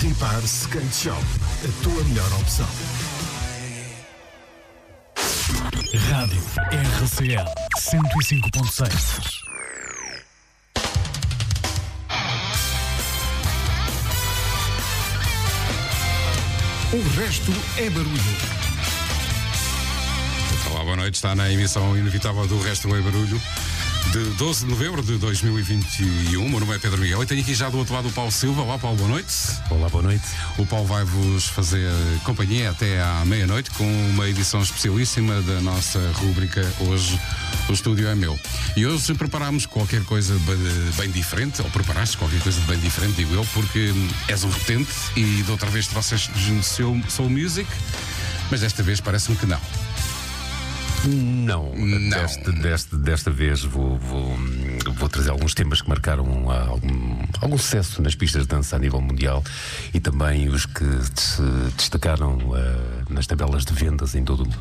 Ripar 0.00 0.42
Skate 0.44 0.94
Shop. 0.94 1.24
A 1.64 1.82
tua 1.82 2.04
melhor 2.04 2.32
opção. 2.40 2.68
Rádio 6.10 6.42
RCM 7.02 7.44
105.6. 7.78 9.46
O 16.92 17.02
resto 17.18 17.52
é 17.78 17.90
barulho. 17.90 18.65
Boa 20.96 21.04
noite. 21.04 21.16
Está 21.16 21.34
na 21.34 21.52
emissão 21.52 21.94
inevitável 21.94 22.46
do 22.46 22.58
Resto 22.58 22.88
é 22.96 23.00
Barulho 23.02 23.38
de 24.12 24.24
12 24.30 24.64
de 24.64 24.70
novembro 24.70 25.02
de 25.02 25.18
2021. 25.18 26.42
O 26.42 26.48
meu 26.48 26.58
nome 26.58 26.74
é 26.74 26.78
Pedro 26.78 26.98
Miguel 26.98 27.22
e 27.22 27.26
tenho 27.26 27.42
aqui 27.42 27.54
já 27.54 27.68
do 27.68 27.76
outro 27.76 27.92
lado 27.92 28.08
o 28.08 28.12
Paulo 28.12 28.32
Silva. 28.32 28.62
Olá, 28.62 28.78
Paulo, 28.78 28.96
boa 28.96 29.10
noite. 29.10 29.30
Olá, 29.68 29.90
boa 29.90 30.02
noite. 30.02 30.24
O 30.56 30.64
Paulo 30.64 30.86
vai-vos 30.86 31.48
fazer 31.48 31.92
companhia 32.24 32.70
até 32.70 32.98
à 33.02 33.26
meia-noite 33.26 33.70
com 33.72 33.84
uma 34.08 34.26
edição 34.26 34.62
especialíssima 34.62 35.42
da 35.42 35.60
nossa 35.60 36.00
rúbrica 36.14 36.66
Hoje 36.80 37.20
o 37.68 37.74
Estúdio 37.74 38.08
é 38.08 38.14
Meu. 38.14 38.38
E 38.74 38.86
hoje 38.86 39.12
preparámos 39.12 39.66
qualquer 39.66 40.02
coisa 40.04 40.34
de 40.34 40.96
bem 40.96 41.10
diferente, 41.10 41.60
ou 41.60 41.68
preparaste 41.68 42.16
qualquer 42.16 42.40
coisa 42.40 42.58
de 42.58 42.66
bem 42.66 42.78
diferente, 42.78 43.16
digo 43.16 43.34
eu, 43.34 43.46
porque 43.52 43.92
és 44.28 44.44
um 44.44 44.48
repetente 44.48 44.90
e 45.14 45.42
da 45.42 45.52
outra 45.52 45.68
vez 45.68 45.88
trouxeste 45.88 46.32
Soul, 46.62 47.02
Soul 47.10 47.28
Music, 47.28 47.68
mas 48.50 48.62
desta 48.62 48.82
vez 48.82 48.98
parece-me 48.98 49.36
que 49.36 49.44
não. 49.44 49.60
Não, 51.06 51.72
Desta, 52.10 52.52
desta, 52.52 52.96
desta 52.96 53.30
vez 53.30 53.62
vou, 53.62 53.96
vou, 53.96 54.36
vou 54.94 55.08
trazer 55.08 55.30
alguns 55.30 55.54
temas 55.54 55.80
que 55.80 55.88
marcaram 55.88 56.24
algum, 56.50 57.16
algum 57.40 57.58
sucesso 57.58 58.02
nas 58.02 58.14
pistas 58.14 58.42
de 58.42 58.48
dança 58.48 58.76
a 58.76 58.78
nível 58.78 59.00
mundial 59.00 59.44
e 59.94 60.00
também 60.00 60.48
os 60.48 60.66
que 60.66 60.84
se 61.14 61.42
destacaram 61.76 62.36
uh, 62.36 62.95
nas 63.08 63.26
tabelas 63.26 63.64
de 63.64 63.72
vendas 63.72 64.14
em 64.14 64.24
todo 64.24 64.42
o 64.42 64.46
mundo. 64.46 64.58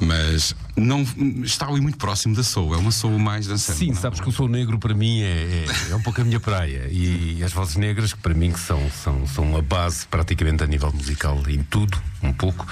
Mas 0.00 0.54
não 0.76 1.02
está 1.42 1.68
ali 1.68 1.80
muito 1.80 1.98
próximo 1.98 2.34
da 2.34 2.42
soul, 2.42 2.74
é 2.74 2.78
uma 2.78 2.90
soul 2.90 3.18
mais 3.18 3.46
dançante. 3.46 3.78
Sim, 3.78 3.94
sabes 3.94 4.20
que 4.20 4.28
o 4.28 4.32
soul 4.32 4.48
negro 4.48 4.78
para 4.78 4.94
mim 4.94 5.22
é, 5.22 5.64
é, 5.88 5.90
é 5.90 5.96
um 5.96 6.02
pouco 6.02 6.20
a 6.20 6.24
minha 6.24 6.40
praia 6.40 6.88
e 6.90 7.42
as 7.44 7.52
vozes 7.52 7.76
negras 7.76 8.12
que 8.12 8.18
para 8.18 8.34
mim 8.34 8.52
que 8.52 8.60
são, 8.60 8.80
são, 8.90 9.26
são 9.26 9.56
a 9.56 9.62
base 9.62 10.06
praticamente 10.06 10.62
a 10.62 10.66
nível 10.66 10.92
musical 10.92 11.40
em 11.48 11.62
tudo, 11.62 12.00
um 12.22 12.32
pouco. 12.32 12.66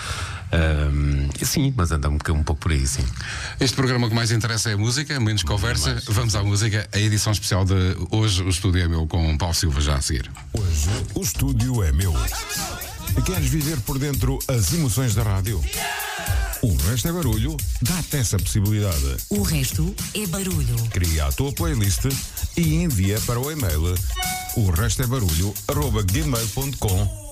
Um, 0.53 1.30
sim, 1.44 1.72
mas 1.74 1.90
anda 1.92 2.11
um, 2.11 2.18
um 2.30 2.42
pouco 2.42 2.57
por 2.57 2.72
aí, 2.72 2.86
sim. 2.86 3.05
Este 3.59 3.74
programa 3.74 4.09
que 4.09 4.14
mais 4.14 4.30
interessa 4.30 4.70
é 4.70 4.74
a 4.74 4.76
música, 4.76 5.18
menos 5.18 5.42
conversa. 5.42 5.92
Mais, 5.92 6.05
Vamos 6.05 6.36
à 6.36 6.42
música. 6.42 6.86
A 6.92 6.98
edição 6.98 7.32
especial 7.32 7.64
de 7.64 7.74
hoje, 8.11 8.42
o 8.42 8.48
estúdio 8.48 8.82
é 8.82 8.88
meu, 8.88 9.07
com 9.07 9.36
Paulo 9.38 9.55
Silva 9.55 9.80
já 9.80 9.96
a 9.96 10.03
seguir. 10.03 10.30
Hoje, 10.53 10.90
o 11.14 11.22
estúdio 11.22 11.82
é 11.82 11.90
meu. 11.92 12.12
Queres 13.25 13.49
viver 13.49 13.81
por 13.81 13.99
dentro 13.99 14.39
as 14.49 14.73
emoções 14.73 15.15
da 15.15 15.23
rádio? 15.23 15.61
O 16.63 16.77
resto 16.89 17.09
é 17.09 17.13
barulho, 17.13 17.57
dá-te 17.81 18.17
essa 18.17 18.39
possibilidade. 18.39 19.17
O 19.29 19.43
resto 19.43 19.95
é 20.15 20.27
barulho. 20.27 20.77
Cria 20.91 21.27
a 21.27 21.33
tua 21.33 21.53
playlist 21.53 22.05
e 22.57 22.75
envia 22.83 23.21
para 23.21 23.41
o 23.41 23.51
e-mail 23.51 23.95
o 24.55 24.71
resto 24.71 25.03
é 25.03 25.07
barulho, 25.07 25.55
arroba 25.67 26.03
gmail.com 26.03 27.23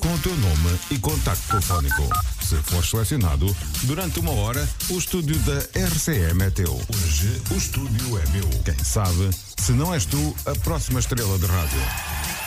com 0.00 0.14
o 0.14 0.18
teu 0.18 0.36
nome 0.36 0.78
e 0.90 0.98
contacto 0.98 1.48
telefónico. 1.48 2.02
Se 2.42 2.56
for 2.56 2.84
selecionado, 2.84 3.54
durante 3.84 4.20
uma 4.20 4.32
hora, 4.32 4.68
o 4.90 4.98
estúdio 4.98 5.38
da 5.40 5.58
RCM 5.58 6.42
é 6.42 6.50
teu. 6.50 6.74
Hoje, 6.74 7.40
o 7.50 7.54
estúdio 7.54 8.18
é 8.18 8.26
meu. 8.30 8.48
Quem 8.62 8.84
sabe, 8.84 9.30
se 9.58 9.72
não 9.72 9.94
és 9.94 10.04
tu, 10.04 10.36
a 10.44 10.54
próxima 10.56 11.00
estrela 11.00 11.38
de 11.38 11.46
rádio. 11.46 12.39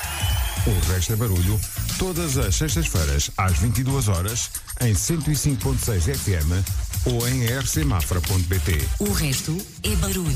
O 0.65 0.93
resto 0.93 1.11
é 1.11 1.15
barulho, 1.17 1.59
todas 1.99 2.37
as 2.37 2.55
sextas-feiras, 2.55 3.29
às 3.37 3.57
22 3.57 4.07
horas, 4.07 4.49
em 4.79 4.93
105.6 4.93 6.15
FM 6.15 7.05
ou 7.05 7.27
em 7.27 7.45
rcmafra.pt. 7.45 8.87
O 8.99 9.11
resto 9.11 9.57
é 9.83 9.93
barulho. 9.97 10.33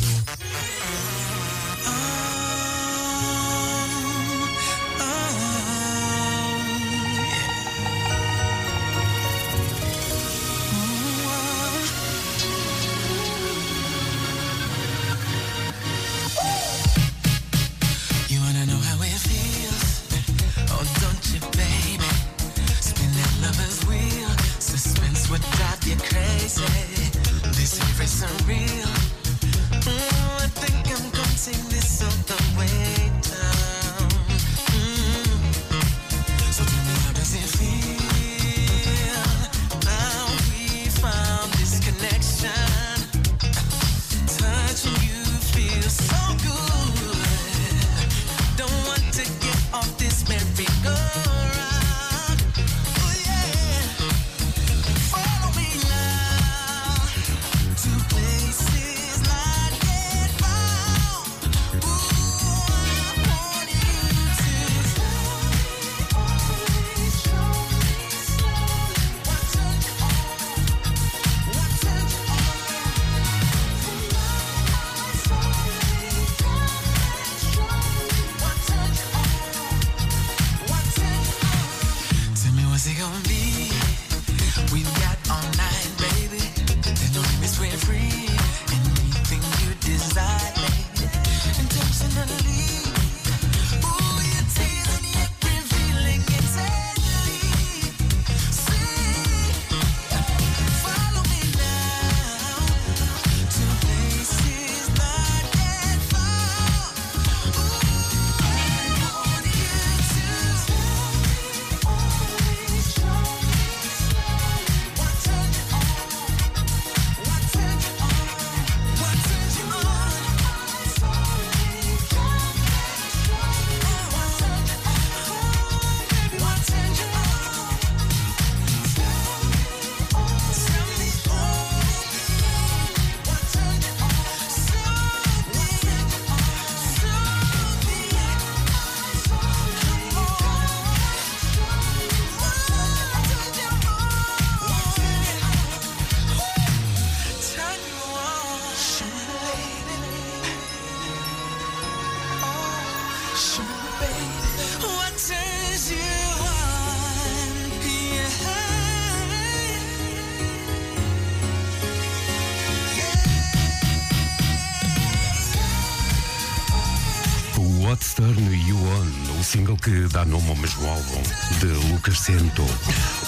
Que 169.88 170.06
dá 170.12 170.26
nome 170.26 170.50
ao 170.50 170.56
mesmo 170.58 170.86
álbum, 170.86 171.24
de 171.62 171.68
Lucas 171.90 172.20
Sento. 172.20 172.66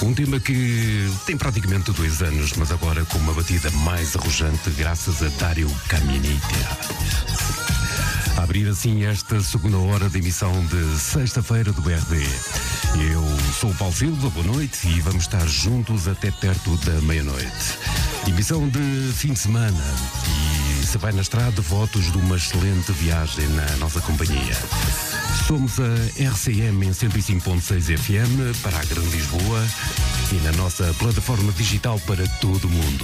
Um 0.02 0.14
tema 0.14 0.42
que 0.42 1.10
tem 1.26 1.38
praticamente 1.38 1.90
dois 1.94 2.22
anos, 2.22 2.52
mas 2.58 2.70
agora 2.70 3.06
com 3.06 3.18
uma 3.20 3.32
batida 3.32 3.72
mais 3.72 4.14
arrojante 4.14 4.70
graças 4.72 5.24
a 5.24 5.30
Dario 5.40 5.72
Caminita. 5.88 6.78
Abrir 8.36 8.68
assim 8.68 9.06
esta 9.06 9.42
segunda 9.42 9.78
hora 9.78 10.10
de 10.10 10.18
emissão 10.18 10.52
de 10.66 11.00
sexta-feira 11.00 11.72
do 11.72 11.82
RB. 11.82 12.28
Eu 13.10 13.24
sou 13.58 13.72
o 13.72 13.76
Paulo 13.76 13.96
Silva, 13.96 14.30
boa 14.30 14.46
noite 14.46 14.86
e 14.86 15.00
vamos 15.00 15.24
estar 15.24 15.48
juntos 15.48 16.10
até 16.10 16.30
perto 16.30 16.76
da 16.80 17.00
meia-noite. 17.04 17.80
Emissão 18.28 18.68
de 18.68 19.14
fim 19.14 19.32
de 19.32 19.40
semana 19.40 19.84
e 20.82 20.86
se 20.86 20.98
vai 20.98 21.14
na 21.14 21.22
estrada, 21.22 21.62
votos 21.62 22.12
de 22.12 22.18
uma 22.18 22.36
excelente 22.36 22.92
viagem 22.92 23.48
na 23.48 23.78
nossa 23.78 24.02
companhia. 24.02 24.58
Somos 25.50 25.80
a 25.80 26.30
RCM 26.32 26.86
em 26.86 26.92
105.6 26.92 27.98
FM 27.98 28.62
para 28.62 28.78
a 28.78 28.86
Grande 28.86 29.10
Lisboa 29.10 29.66
e 30.32 30.36
na 30.44 30.52
nossa 30.52 30.94
plataforma 31.00 31.52
digital 31.54 32.00
para 32.02 32.24
todo 32.40 32.66
o 32.66 32.70
mundo. 32.70 33.04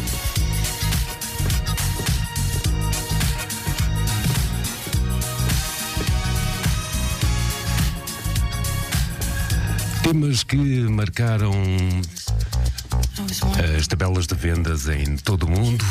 Temas 10.03 10.43
que 10.43 10.55
marcaram 10.87 11.51
as 13.75 13.87
tabelas 13.87 14.27
de 14.27 14.35
vendas 14.35 14.87
em 14.87 15.17
todo 15.17 15.47
o 15.47 15.49
mundo 15.49 15.83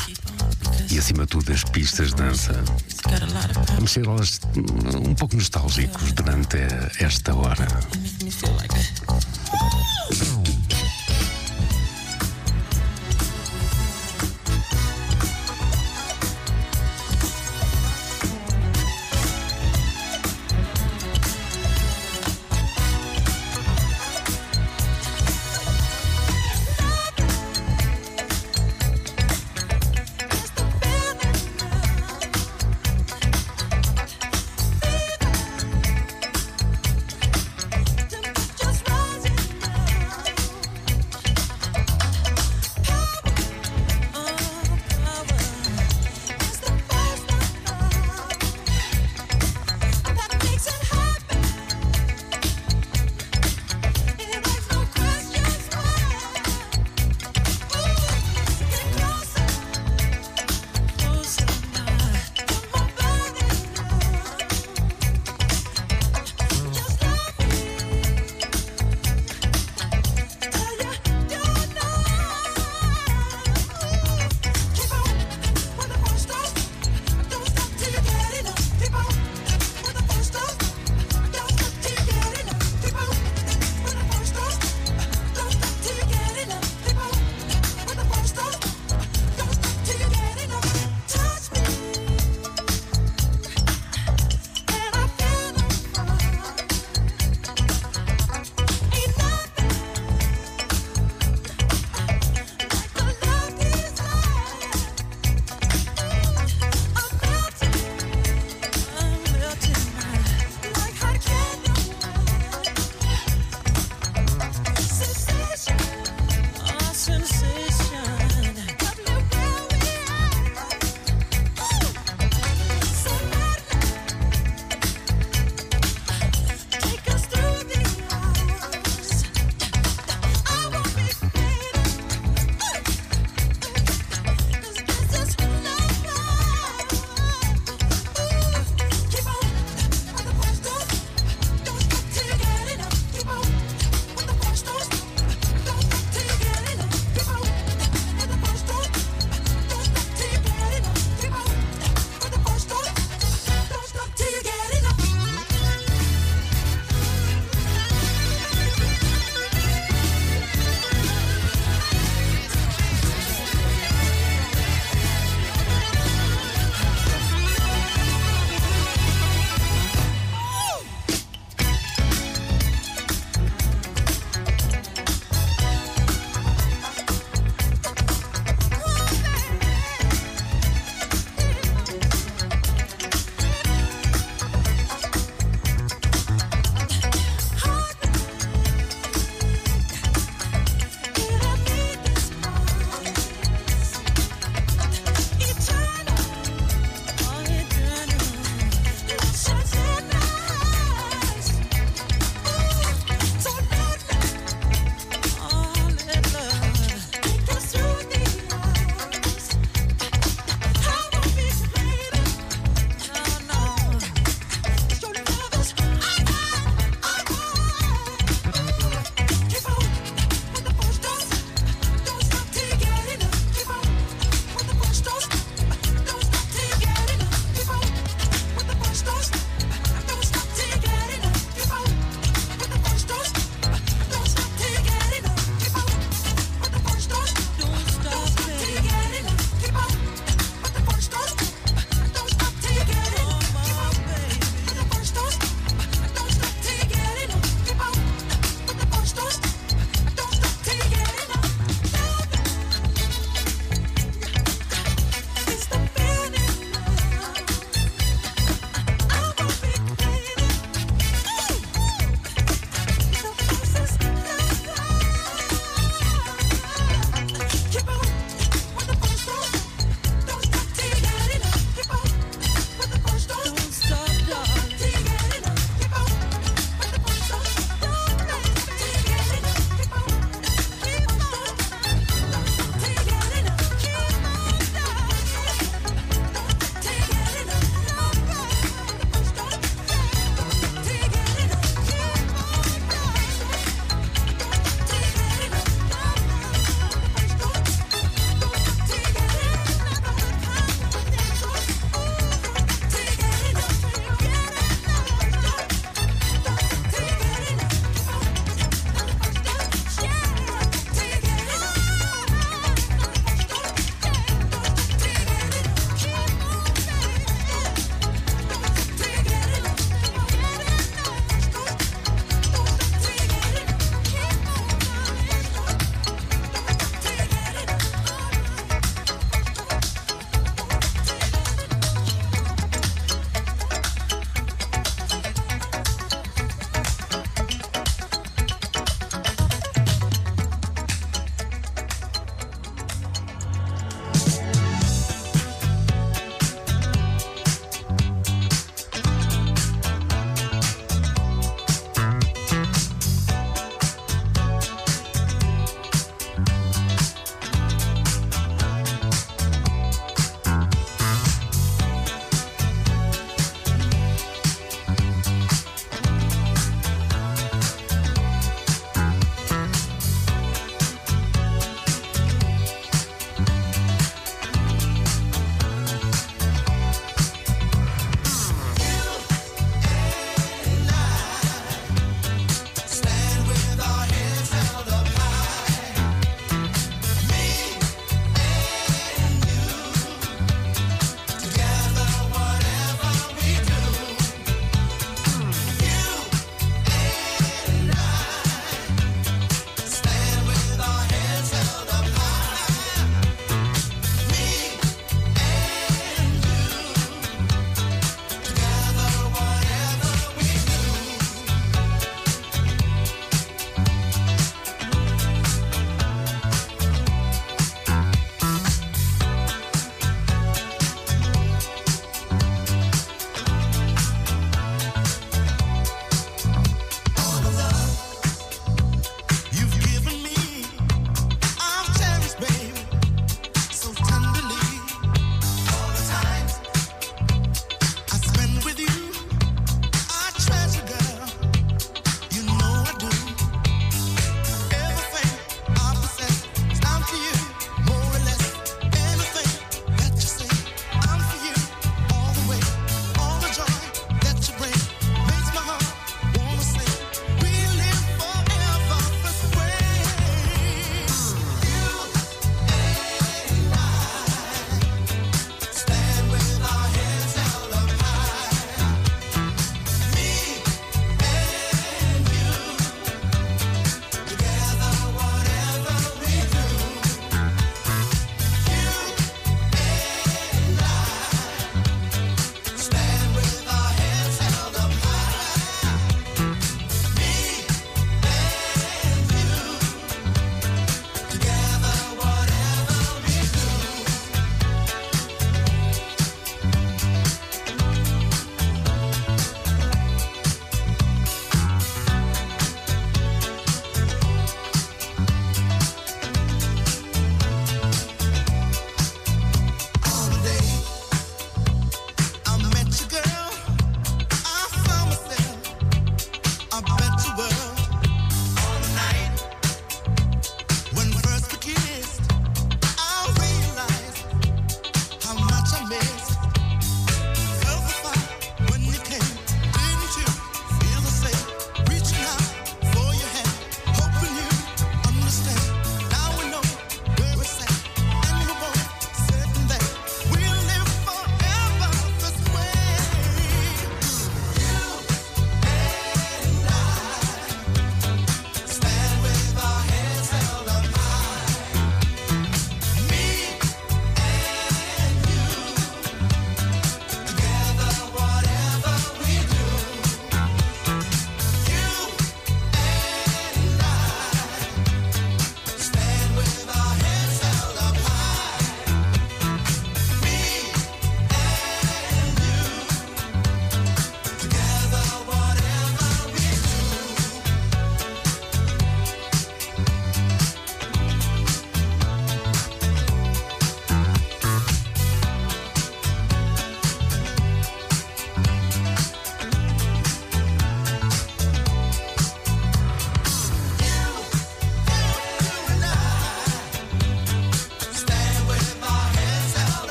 e, 0.90 0.98
acima 0.98 1.24
de 1.24 1.28
tudo, 1.28 1.52
as 1.52 1.64
pistas 1.64 2.08
de 2.10 2.16
dança. 2.16 2.52
Vamos 3.74 3.90
ser 3.90 4.06
elas 4.06 4.40
um 5.06 5.14
pouco 5.14 5.36
nostálgicos 5.36 6.12
durante 6.12 6.58
esta 7.00 7.34
hora. 7.34 7.66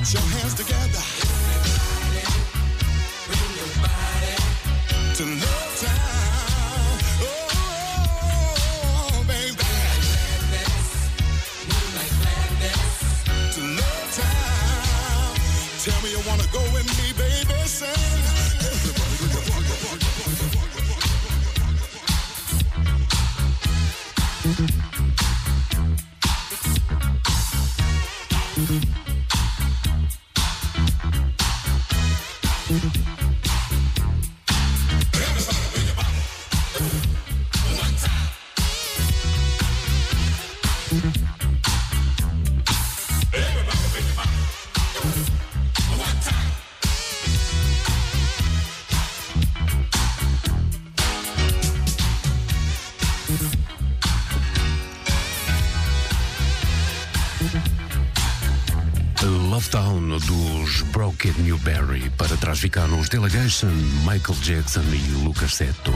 Put 0.00 0.14
your 0.14 0.22
hands 0.22 0.54
together. 0.54 1.39
Newberry. 61.60 62.10
Para 62.10 62.36
trás 62.36 62.58
ficaram 62.58 62.98
os 62.98 63.08
Delegation, 63.08 63.70
Michael 64.00 64.38
Jackson 64.42 64.82
e 64.92 65.24
Lucas 65.24 65.54
Seto. 65.54 65.92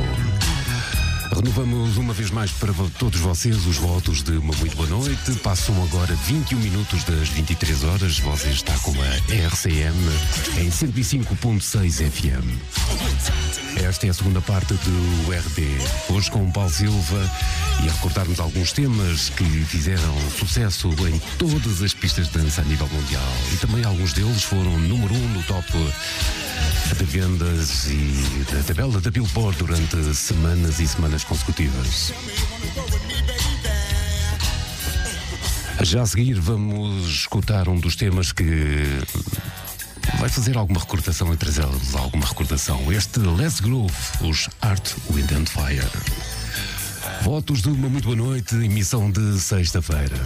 Renovamos 1.34 1.96
uma 1.96 2.12
vez 2.12 2.30
mais 2.30 2.50
para 2.52 2.72
todos 2.98 3.18
vocês 3.20 3.66
os 3.66 3.76
votos 3.76 4.22
de 4.22 4.32
uma 4.32 4.54
muito 4.54 4.76
boa 4.76 4.88
noite. 4.88 5.32
Passam 5.42 5.82
agora 5.82 6.14
21 6.14 6.58
minutos 6.58 7.02
das 7.04 7.28
23 7.30 7.84
horas. 7.84 8.18
Você 8.18 8.50
está 8.50 8.76
com 8.78 8.92
a 8.92 9.46
RCM 9.48 9.96
em 10.58 10.70
105.6 10.70 12.10
FM. 12.10 13.43
Esta 13.84 14.06
é 14.06 14.10
a 14.10 14.14
segunda 14.14 14.40
parte 14.40 14.72
do 14.72 15.30
RB. 15.30 15.66
Hoje 16.08 16.30
com 16.30 16.42
o 16.42 16.50
Paulo 16.50 16.70
Silva 16.70 17.30
e 17.84 17.88
a 17.88 17.92
recordarmos 17.92 18.40
alguns 18.40 18.72
temas 18.72 19.28
que 19.28 19.44
fizeram 19.66 20.16
sucesso 20.30 20.88
em 21.06 21.18
todas 21.38 21.82
as 21.82 21.92
pistas 21.92 22.28
de 22.28 22.38
dança 22.38 22.62
a 22.62 22.64
nível 22.64 22.88
mundial. 22.88 23.22
E 23.52 23.58
também 23.58 23.84
alguns 23.84 24.14
deles 24.14 24.42
foram 24.42 24.78
número 24.78 25.14
um 25.14 25.28
no 25.28 25.42
top 25.42 25.70
de 26.96 27.04
vendas 27.04 27.86
e 27.90 28.46
da 28.50 28.62
tabela 28.62 28.98
da 29.02 29.10
Billboard 29.10 29.58
durante 29.58 30.14
semanas 30.14 30.80
e 30.80 30.88
semanas 30.88 31.22
consecutivas. 31.22 32.14
Já 35.82 36.02
a 36.02 36.06
seguir 36.06 36.40
vamos 36.40 37.06
escutar 37.06 37.68
um 37.68 37.78
dos 37.78 37.96
temas 37.96 38.32
que 38.32 38.44
vai 40.24 40.30
fazer 40.30 40.56
alguma 40.56 40.80
recordação 40.80 41.30
entre 41.34 41.50
eles, 41.50 41.94
alguma 41.94 42.24
recordação. 42.24 42.90
Este 42.90 43.20
Let's 43.20 43.60
Groove, 43.60 43.92
os 44.22 44.48
Art, 44.62 44.94
Wind 45.10 45.30
and 45.32 45.44
Fire. 45.44 45.86
Votos 47.22 47.60
de 47.60 47.68
uma 47.68 47.90
muito 47.90 48.04
boa 48.04 48.16
noite, 48.16 48.54
emissão 48.54 49.10
de 49.10 49.38
sexta-feira. 49.38 50.16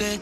sé. 0.00 0.18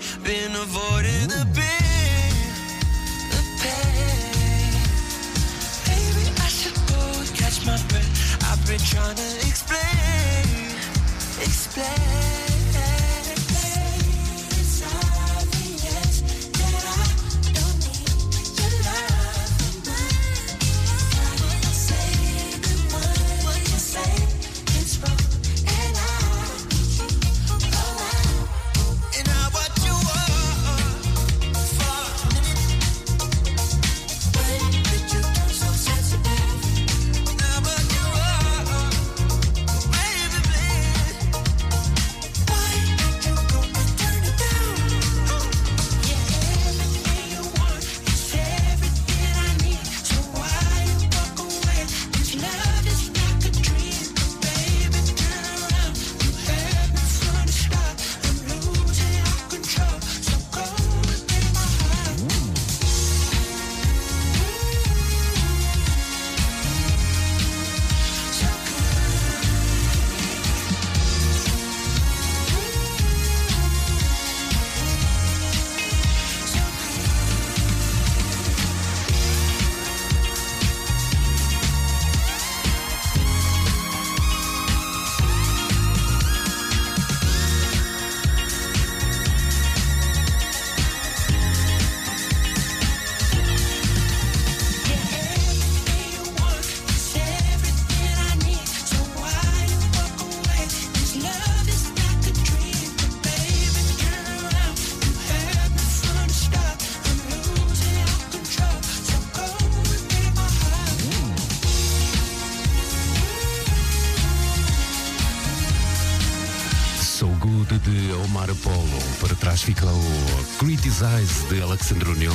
fica 119.69 119.87
o 119.87 120.45
Criticize 120.59 121.47
de 121.51 121.61
Alexandre 121.61 122.11
O'Neill 122.11 122.33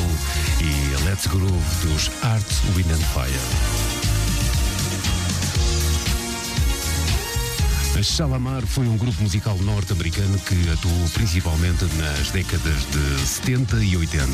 e 0.62 1.04
Let's 1.04 1.26
Groove 1.26 1.52
dos 1.82 2.12
Art, 2.22 2.46
Wind 2.76 2.92
and 2.92 3.04
Fire. 3.12 3.93
Shalamar 8.04 8.66
foi 8.68 8.86
um 8.86 8.98
grupo 8.98 9.22
musical 9.22 9.58
norte-americano 9.60 10.38
que 10.40 10.70
atuou 10.70 11.10
principalmente 11.14 11.86
nas 11.96 12.32
décadas 12.32 12.86
de 12.92 13.26
70 13.26 13.84
e 13.84 13.96
80. 13.96 14.28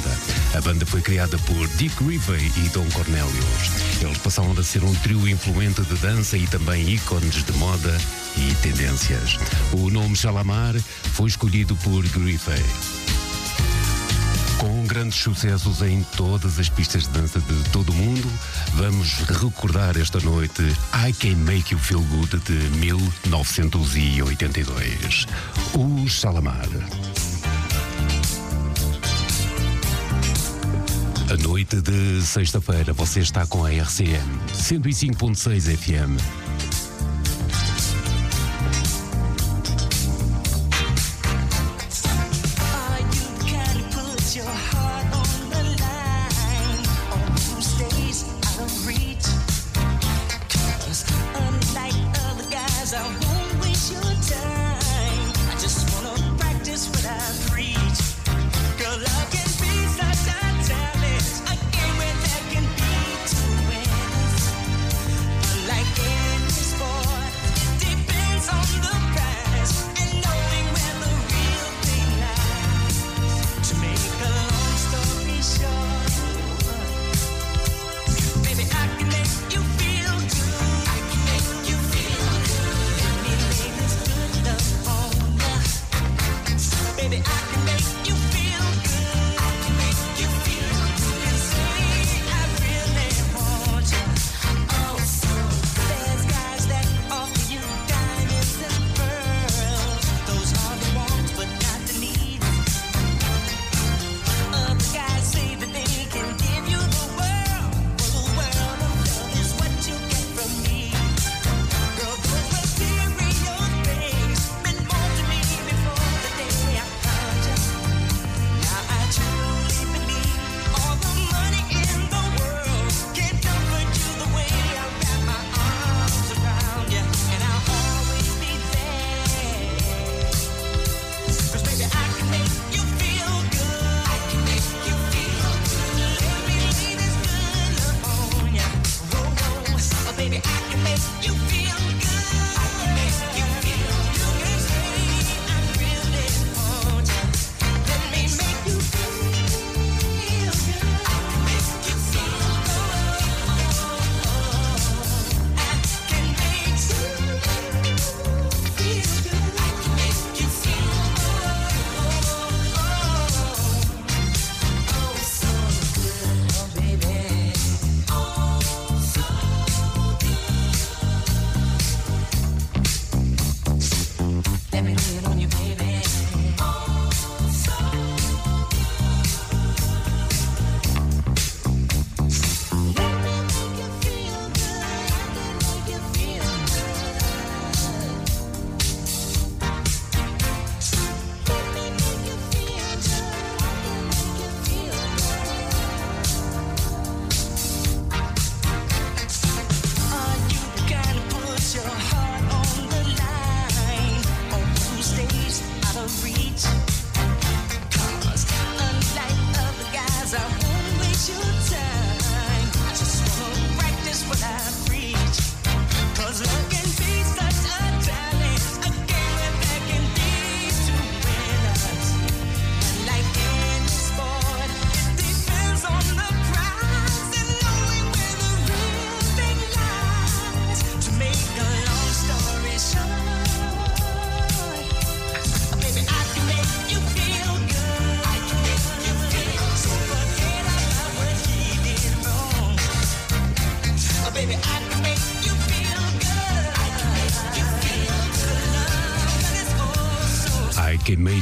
A 0.55 0.61
banda 0.61 0.85
foi 0.85 1.01
criada 1.01 1.37
por 1.39 1.67
Dick 1.77 2.03
Rivey 2.03 2.51
e 2.57 2.69
Don 2.69 2.89
Cornelius. 2.89 4.01
Eles 4.01 4.17
passaram 4.17 4.53
a 4.53 4.63
ser 4.63 4.83
um 4.83 4.93
trio 4.95 5.27
influente 5.27 5.83
de 5.83 5.95
dança 5.95 6.35
e 6.35 6.47
também 6.47 6.89
ícones 6.89 7.43
de 7.43 7.51
moda 7.53 7.95
e 8.37 8.53
tendências. 8.55 9.37
O 9.73 9.89
nome 9.89 10.15
Shalamar 10.15 10.75
foi 11.13 11.29
escolhido 11.29 11.75
por 11.77 12.03
Griffey 12.07 12.98
grandes 14.89 15.19
sucessos 15.19 15.81
em 15.83 16.03
todas 16.17 16.57
as 16.57 16.67
pistas 16.67 17.03
de 17.03 17.09
dança 17.09 17.39
de 17.39 17.69
todo 17.69 17.91
o 17.91 17.95
mundo. 17.95 18.27
Vamos 18.73 19.19
recordar 19.19 19.95
esta 19.95 20.19
noite 20.19 20.63
I 21.07 21.13
Can 21.13 21.35
Make 21.35 21.75
You 21.75 21.79
Feel 21.79 22.01
Good 22.01 22.39
de 22.39 22.53
1982. 22.79 25.27
Os 25.75 26.19
Salamar. 26.19 26.67
A 31.31 31.37
noite 31.47 31.79
de 31.81 32.23
sexta-feira 32.23 32.91
você 32.91 33.19
está 33.19 33.45
com 33.45 33.63
a 33.63 33.69
RCM 33.69 34.39
105.6 34.51 35.77
FM 35.77 36.48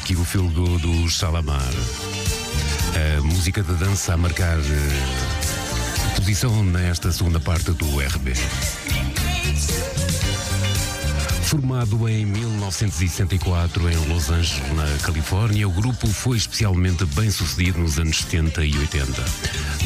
Make 0.07 0.13
You 0.13 0.23
Feel 0.23 0.49
Good 0.49 0.83
do 0.83 1.09
Salamar. 1.09 1.73
A 2.95 3.21
música 3.21 3.61
de 3.61 3.73
dança 3.73 4.13
a 4.13 4.17
marcar 4.17 4.57
eh, 4.57 6.15
posição 6.15 6.63
nesta 6.63 7.11
segunda 7.11 7.41
parte 7.41 7.71
do 7.71 7.85
RB. 7.99 8.33
Formado 11.43 12.07
em 12.07 12.25
1964 12.25 13.89
em 13.89 13.95
Los 14.07 14.29
Angeles, 14.29 14.73
na 14.75 14.97
Califórnia, 15.05 15.67
o 15.67 15.71
grupo 15.71 16.07
foi 16.07 16.37
especialmente 16.37 17.03
bem 17.07 17.29
sucedido 17.29 17.79
nos 17.79 17.99
anos 17.99 18.19
70 18.19 18.63
e 18.63 18.77
80, 18.77 19.25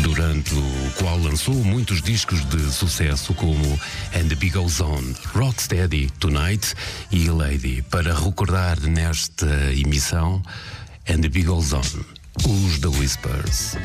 durante 0.02 0.54
o 0.56 0.92
qual 0.98 1.18
lançou 1.18 1.54
muitos 1.54 2.02
discos 2.02 2.44
de 2.46 2.72
sucesso 2.72 3.34
como 3.34 3.80
And 4.14 4.28
the 4.28 4.36
Big 4.36 4.52
Goes 4.52 4.80
On, 4.80 5.02
Rocksteady, 5.34 6.10
Tonight 6.20 6.74
e 7.12 7.30
Lady. 7.30 7.82
Para 7.84 8.14
recordar 8.14 8.80
nesta 8.82 9.46
emissão, 9.74 10.42
And 11.08 11.22
the 11.22 11.30
Big 11.30 11.46
Goes 11.46 11.74
On, 11.74 11.82
os 11.82 12.80
The 12.80 12.88
Whispers. 12.88 13.78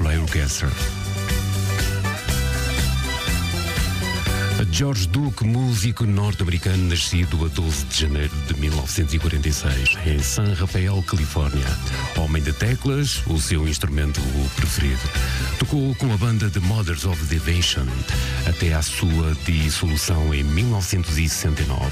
Light 0.00 0.20
Orchestra. 0.20 0.70
George 4.70 5.06
Duke, 5.08 5.44
músico 5.44 6.04
norte-americano 6.06 6.88
nascido 6.88 7.44
a 7.44 7.48
12 7.48 7.84
de 7.84 8.00
janeiro 8.00 8.34
de 8.46 8.58
1946, 8.58 9.98
em 10.06 10.18
San 10.18 10.54
Rafael, 10.54 11.02
Califórnia. 11.02 11.66
Homem 12.16 12.42
de 12.42 12.52
teclas, 12.54 13.22
o 13.26 13.38
seu 13.38 13.68
instrumento 13.68 14.20
preferido. 14.56 15.00
Tocou 15.58 15.94
com 15.96 16.12
a 16.12 16.16
banda 16.16 16.48
The 16.48 16.60
Mothers 16.60 17.04
of 17.04 17.22
Devotion 17.26 17.86
até 18.48 18.72
à 18.72 18.80
sua 18.80 19.36
dissolução 19.44 20.32
em 20.32 20.42
1969. 20.42 21.90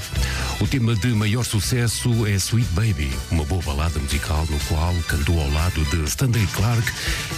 O 0.61 0.67
tema 0.67 0.95
de 0.95 1.07
maior 1.07 1.43
sucesso 1.43 2.27
é 2.27 2.33
Sweet 2.35 2.69
Baby, 2.73 3.11
uma 3.31 3.43
boa 3.43 3.63
balada 3.63 3.97
musical 3.97 4.45
no 4.47 4.59
qual 4.65 4.93
cantou 5.07 5.41
ao 5.41 5.49
lado 5.49 5.83
de 5.85 6.03
Stanley 6.03 6.45
Clark 6.53 6.87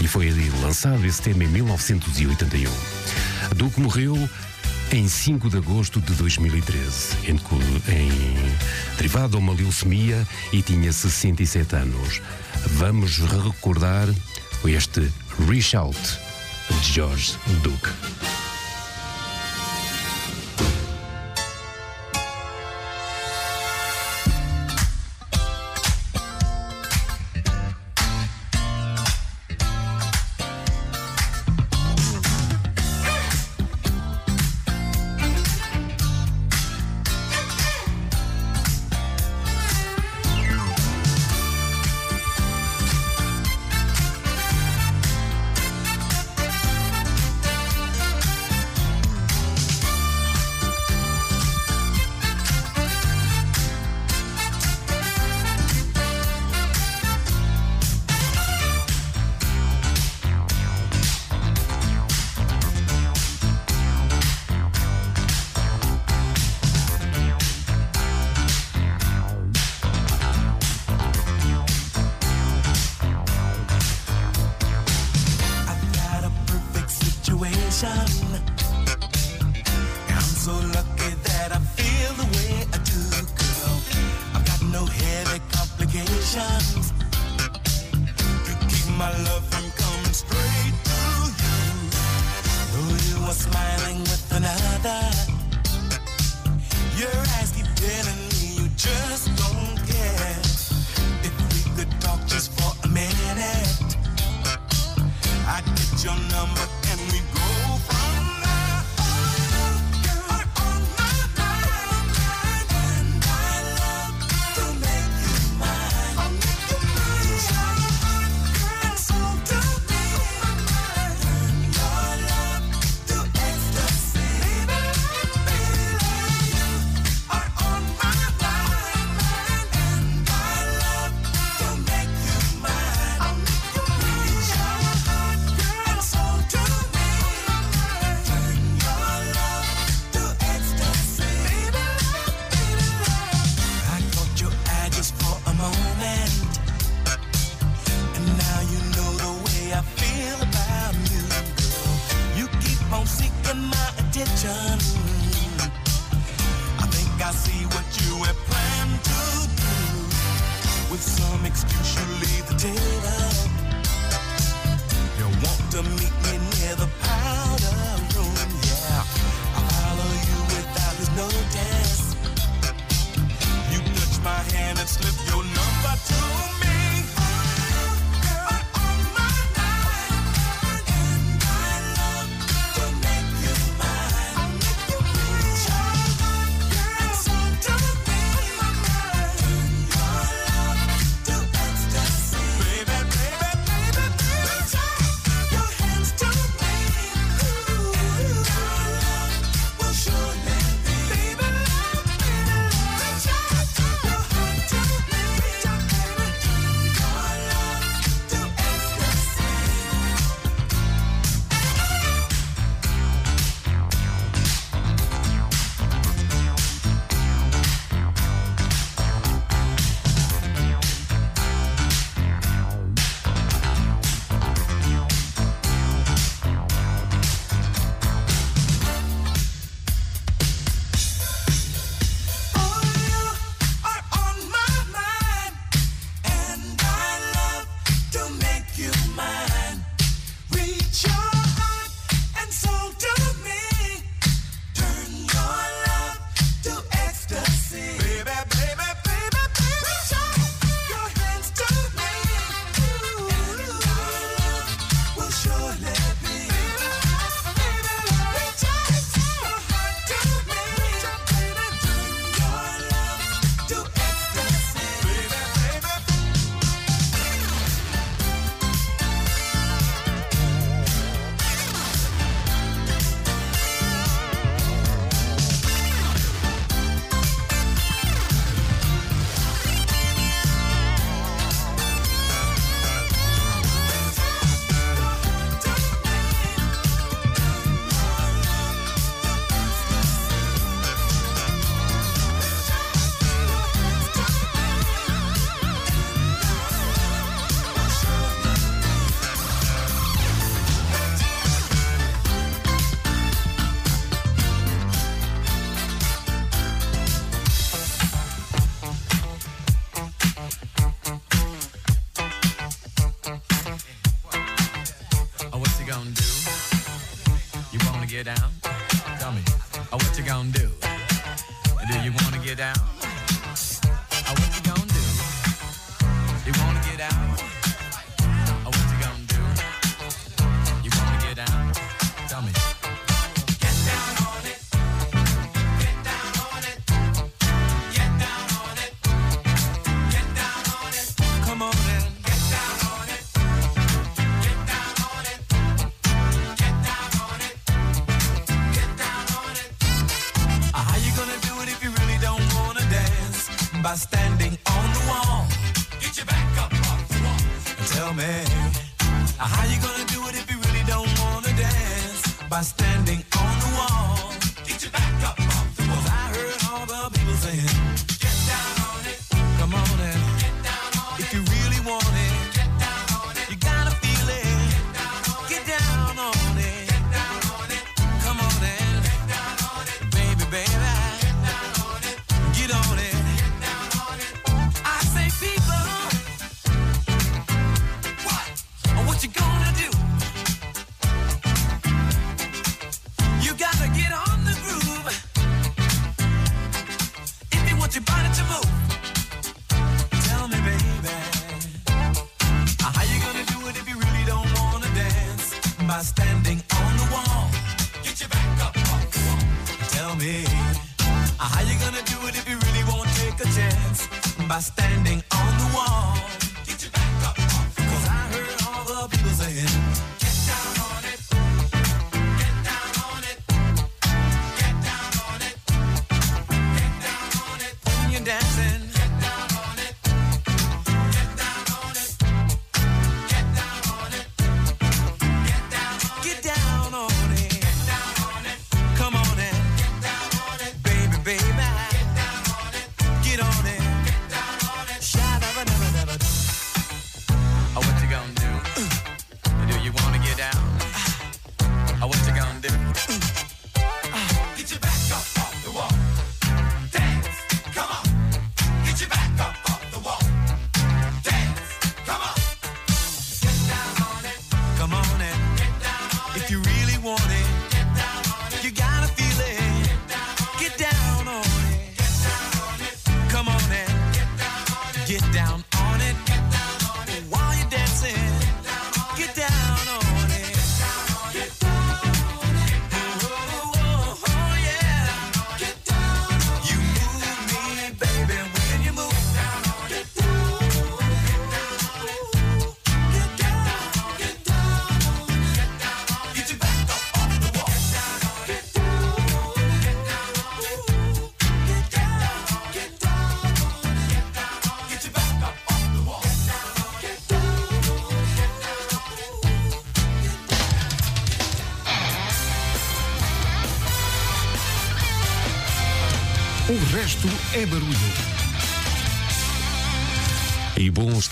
e 0.02 0.08
foi 0.10 0.30
lançado 0.62 1.06
esse 1.06 1.22
tema 1.22 1.46
em 1.46 1.48
1981. 1.48 2.70
Duke 3.56 3.80
morreu 3.80 4.30
em 4.92 5.08
5 5.08 5.50
de 5.50 5.58
agosto 5.58 6.02
de 6.02 6.14
2013, 6.16 7.30
em, 7.30 7.36
em 7.94 8.56
derivado 8.98 9.38
a 9.38 9.40
uma 9.40 9.54
leucemia 9.54 10.28
e 10.52 10.62
tinha 10.62 10.92
67 10.92 11.78
anos. 11.78 12.22
Vamos 12.72 13.20
recordar 13.20 14.10
este 14.66 15.10
Reach 15.48 15.78
Out 15.78 15.98
de 16.82 16.92
George 16.92 17.36
Duke. 17.62 17.90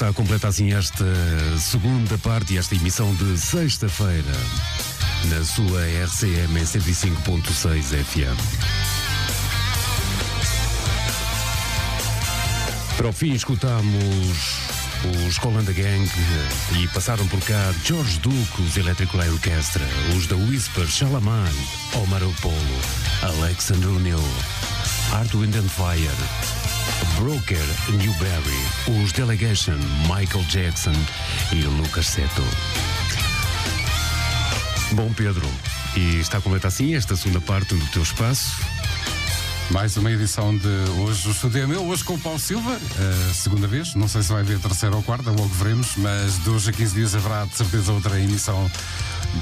E 0.01 0.03
está 0.03 0.13
completa 0.13 0.47
assim 0.47 0.73
esta 0.73 1.05
segunda 1.59 2.17
parte, 2.17 2.57
esta 2.57 2.73
emissão 2.73 3.13
de 3.13 3.37
sexta-feira, 3.37 4.33
na 5.25 5.45
sua 5.45 5.79
RCM 5.85 6.59
105.6 6.59 8.03
FM. 8.03 8.39
Para 12.97 13.09
o 13.09 13.13
fim, 13.13 13.33
escutamos 13.33 14.03
os 15.27 15.37
Colanda 15.37 15.71
Gang 15.71 16.09
e 16.79 16.87
passaram 16.87 17.27
por 17.27 17.39
cá 17.41 17.71
George 17.85 18.17
Duke, 18.21 18.61
os 18.63 18.75
Electric 18.77 19.15
Light 19.15 19.31
Orchestra, 19.31 19.85
os 20.17 20.25
da 20.25 20.35
Whisper, 20.35 20.87
Shalaman, 20.87 21.51
Omar 21.93 22.23
Apollo, 22.23 22.81
Alexander 23.21 23.89
O'Neill, 23.89 24.23
Art 25.11 25.31
Wind 25.35 25.55
and 25.55 25.69
Fire, 25.69 26.60
Broker 27.21 27.63
Newberry, 27.91 29.03
os 29.03 29.11
Delegation, 29.11 29.77
Michael 30.07 30.43
Jackson 30.49 30.95
e 31.51 31.61
Lucas 31.61 32.07
Seto. 32.07 32.41
Bom, 34.93 35.13
Pedro, 35.13 35.47
e 35.95 36.19
está 36.19 36.41
completa 36.41 36.67
assim 36.67 36.95
esta 36.95 37.15
segunda 37.15 37.39
parte 37.39 37.75
do 37.75 37.85
teu 37.91 38.01
espaço. 38.01 38.55
Mais 39.69 39.95
uma 39.97 40.11
edição 40.11 40.57
de 40.57 40.67
hoje 40.99 41.27
o 41.27 41.31
estúdio 41.31 41.61
é 41.61 41.67
meu, 41.67 41.85
hoje 41.85 42.03
com 42.03 42.15
o 42.15 42.19
Paulo 42.19 42.39
Silva, 42.39 42.75
a 42.75 43.33
segunda 43.35 43.67
vez. 43.67 43.93
Não 43.93 44.07
sei 44.07 44.23
se 44.23 44.33
vai 44.33 44.41
haver 44.41 44.57
terceira 44.57 44.95
ou 44.95 45.03
quarta, 45.03 45.29
logo 45.29 45.47
veremos, 45.49 45.91
mas 45.97 46.43
de 46.43 46.49
hoje 46.49 46.71
a 46.71 46.73
15 46.73 46.95
dias 46.95 47.13
haverá 47.13 47.45
de 47.45 47.55
certeza 47.55 47.91
outra 47.91 48.19
emissão 48.19 48.69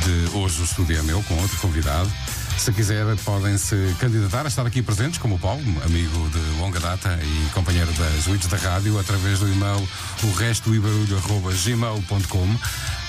de 0.03 0.37
hoje 0.37 0.61
o 0.61 0.65
estúdio 0.65 0.99
é 0.99 1.01
meu, 1.01 1.23
com 1.23 1.33
outro 1.35 1.57
convidado. 1.59 2.11
Se 2.59 2.73
quiser, 2.73 3.05
podem 3.23 3.57
se 3.57 3.95
candidatar 3.99 4.43
a 4.43 4.49
estar 4.49 4.67
aqui 4.67 4.81
presentes, 4.81 5.17
como 5.17 5.35
o 5.35 5.39
Paulo, 5.39 5.63
amigo 5.85 6.29
de 6.29 6.59
longa 6.59 6.77
data 6.77 7.17
e 7.23 7.49
companheiro 7.51 7.89
das 7.93 8.27
Wits 8.27 8.47
da 8.47 8.57
Rádio, 8.57 8.99
através 8.99 9.39
do 9.39 9.47
e-mail 9.47 9.87
o 10.23 10.31
resto 10.33 10.69
gmail.com 10.69 12.57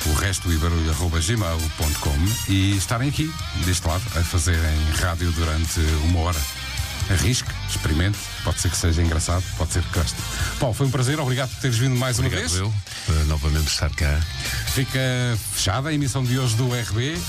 o 0.07 0.15
resto 0.15 0.49
gmail.com 0.49 2.29
e 2.49 2.77
estarem 2.77 3.09
aqui, 3.09 3.29
deste 3.65 3.87
lado, 3.89 4.05
a 4.17 4.23
fazerem 4.23 4.79
rádio 5.01 5.33
durante 5.33 5.81
uma 6.05 6.21
hora. 6.21 6.41
Arrisque, 7.11 7.51
experimente, 7.69 8.19
pode 8.45 8.61
ser 8.61 8.71
que 8.71 8.77
seja 8.77 9.03
engraçado, 9.03 9.43
pode 9.59 9.73
ser 9.73 9.83
que 9.83 9.99
goste. 9.99 10.17
Paulo, 10.61 10.75
foi 10.77 10.87
um 10.87 10.91
prazer, 10.91 11.19
obrigado 11.19 11.51
por 11.51 11.61
teres 11.61 11.77
vindo 11.77 11.97
mais 11.97 12.21
Obrigado 12.21 12.41
uma 12.41 12.49
vez. 12.49 12.61
eu, 12.61 13.25
novamente 13.27 13.67
estar 13.67 13.91
cá. 13.91 14.21
Fica 14.69 15.01
fechada 15.53 15.89
a 15.89 15.93
emissão 15.93 16.23
de 16.23 16.39
hoje 16.39 16.55
do 16.55 16.69
RB. 16.69 17.21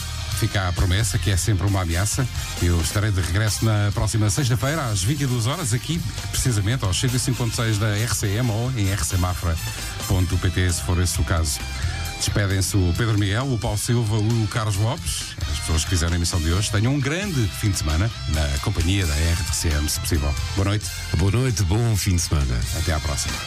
Fica 0.42 0.68
a 0.68 0.74
promessa, 0.74 1.20
que 1.20 1.30
é 1.30 1.38
sempre 1.38 1.68
uma 1.68 1.84
ameaça. 1.84 2.28
Eu 2.64 2.82
estarei 2.82 3.12
de 3.12 3.22
regresso 3.22 3.64
na 3.64 3.92
próxima 3.94 4.28
sexta-feira, 4.28 4.88
às 4.88 5.04
22 5.04 5.46
horas, 5.46 5.72
aqui, 5.72 6.02
precisamente, 6.32 6.84
aos 6.84 7.00
105.6 7.00 7.78
da 7.78 7.96
RCM 7.96 8.50
ou 8.50 8.72
em 8.72 8.92
rcmafra.pt, 8.92 10.74
se 10.74 10.82
for 10.82 11.00
esse 11.00 11.22
o 11.22 11.24
caso. 11.24 11.60
Despedem-se 12.18 12.76
o 12.76 12.92
Pedro 12.98 13.20
Miguel, 13.20 13.54
o 13.54 13.60
Paulo 13.60 13.78
Silva, 13.78 14.18
o 14.18 14.48
Carlos 14.48 14.78
Lopes. 14.78 15.36
As 15.52 15.60
pessoas 15.60 15.84
que 15.84 15.92
fizeram 15.92 16.14
a 16.14 16.16
emissão 16.16 16.42
de 16.42 16.52
hoje 16.52 16.72
tenham 16.72 16.96
um 16.96 17.00
grande 17.00 17.48
fim 17.60 17.70
de 17.70 17.78
semana 17.78 18.10
na 18.30 18.48
companhia 18.64 19.06
da 19.06 19.14
RTCM, 19.14 19.88
se 19.88 20.00
possível. 20.00 20.34
Boa 20.56 20.70
noite. 20.70 20.90
Boa 21.18 21.32
noite, 21.32 21.62
bom 21.62 21.96
fim 21.96 22.16
de 22.16 22.22
semana. 22.24 22.60
Até 22.80 22.94
à 22.94 23.00
próxima. 23.00 23.38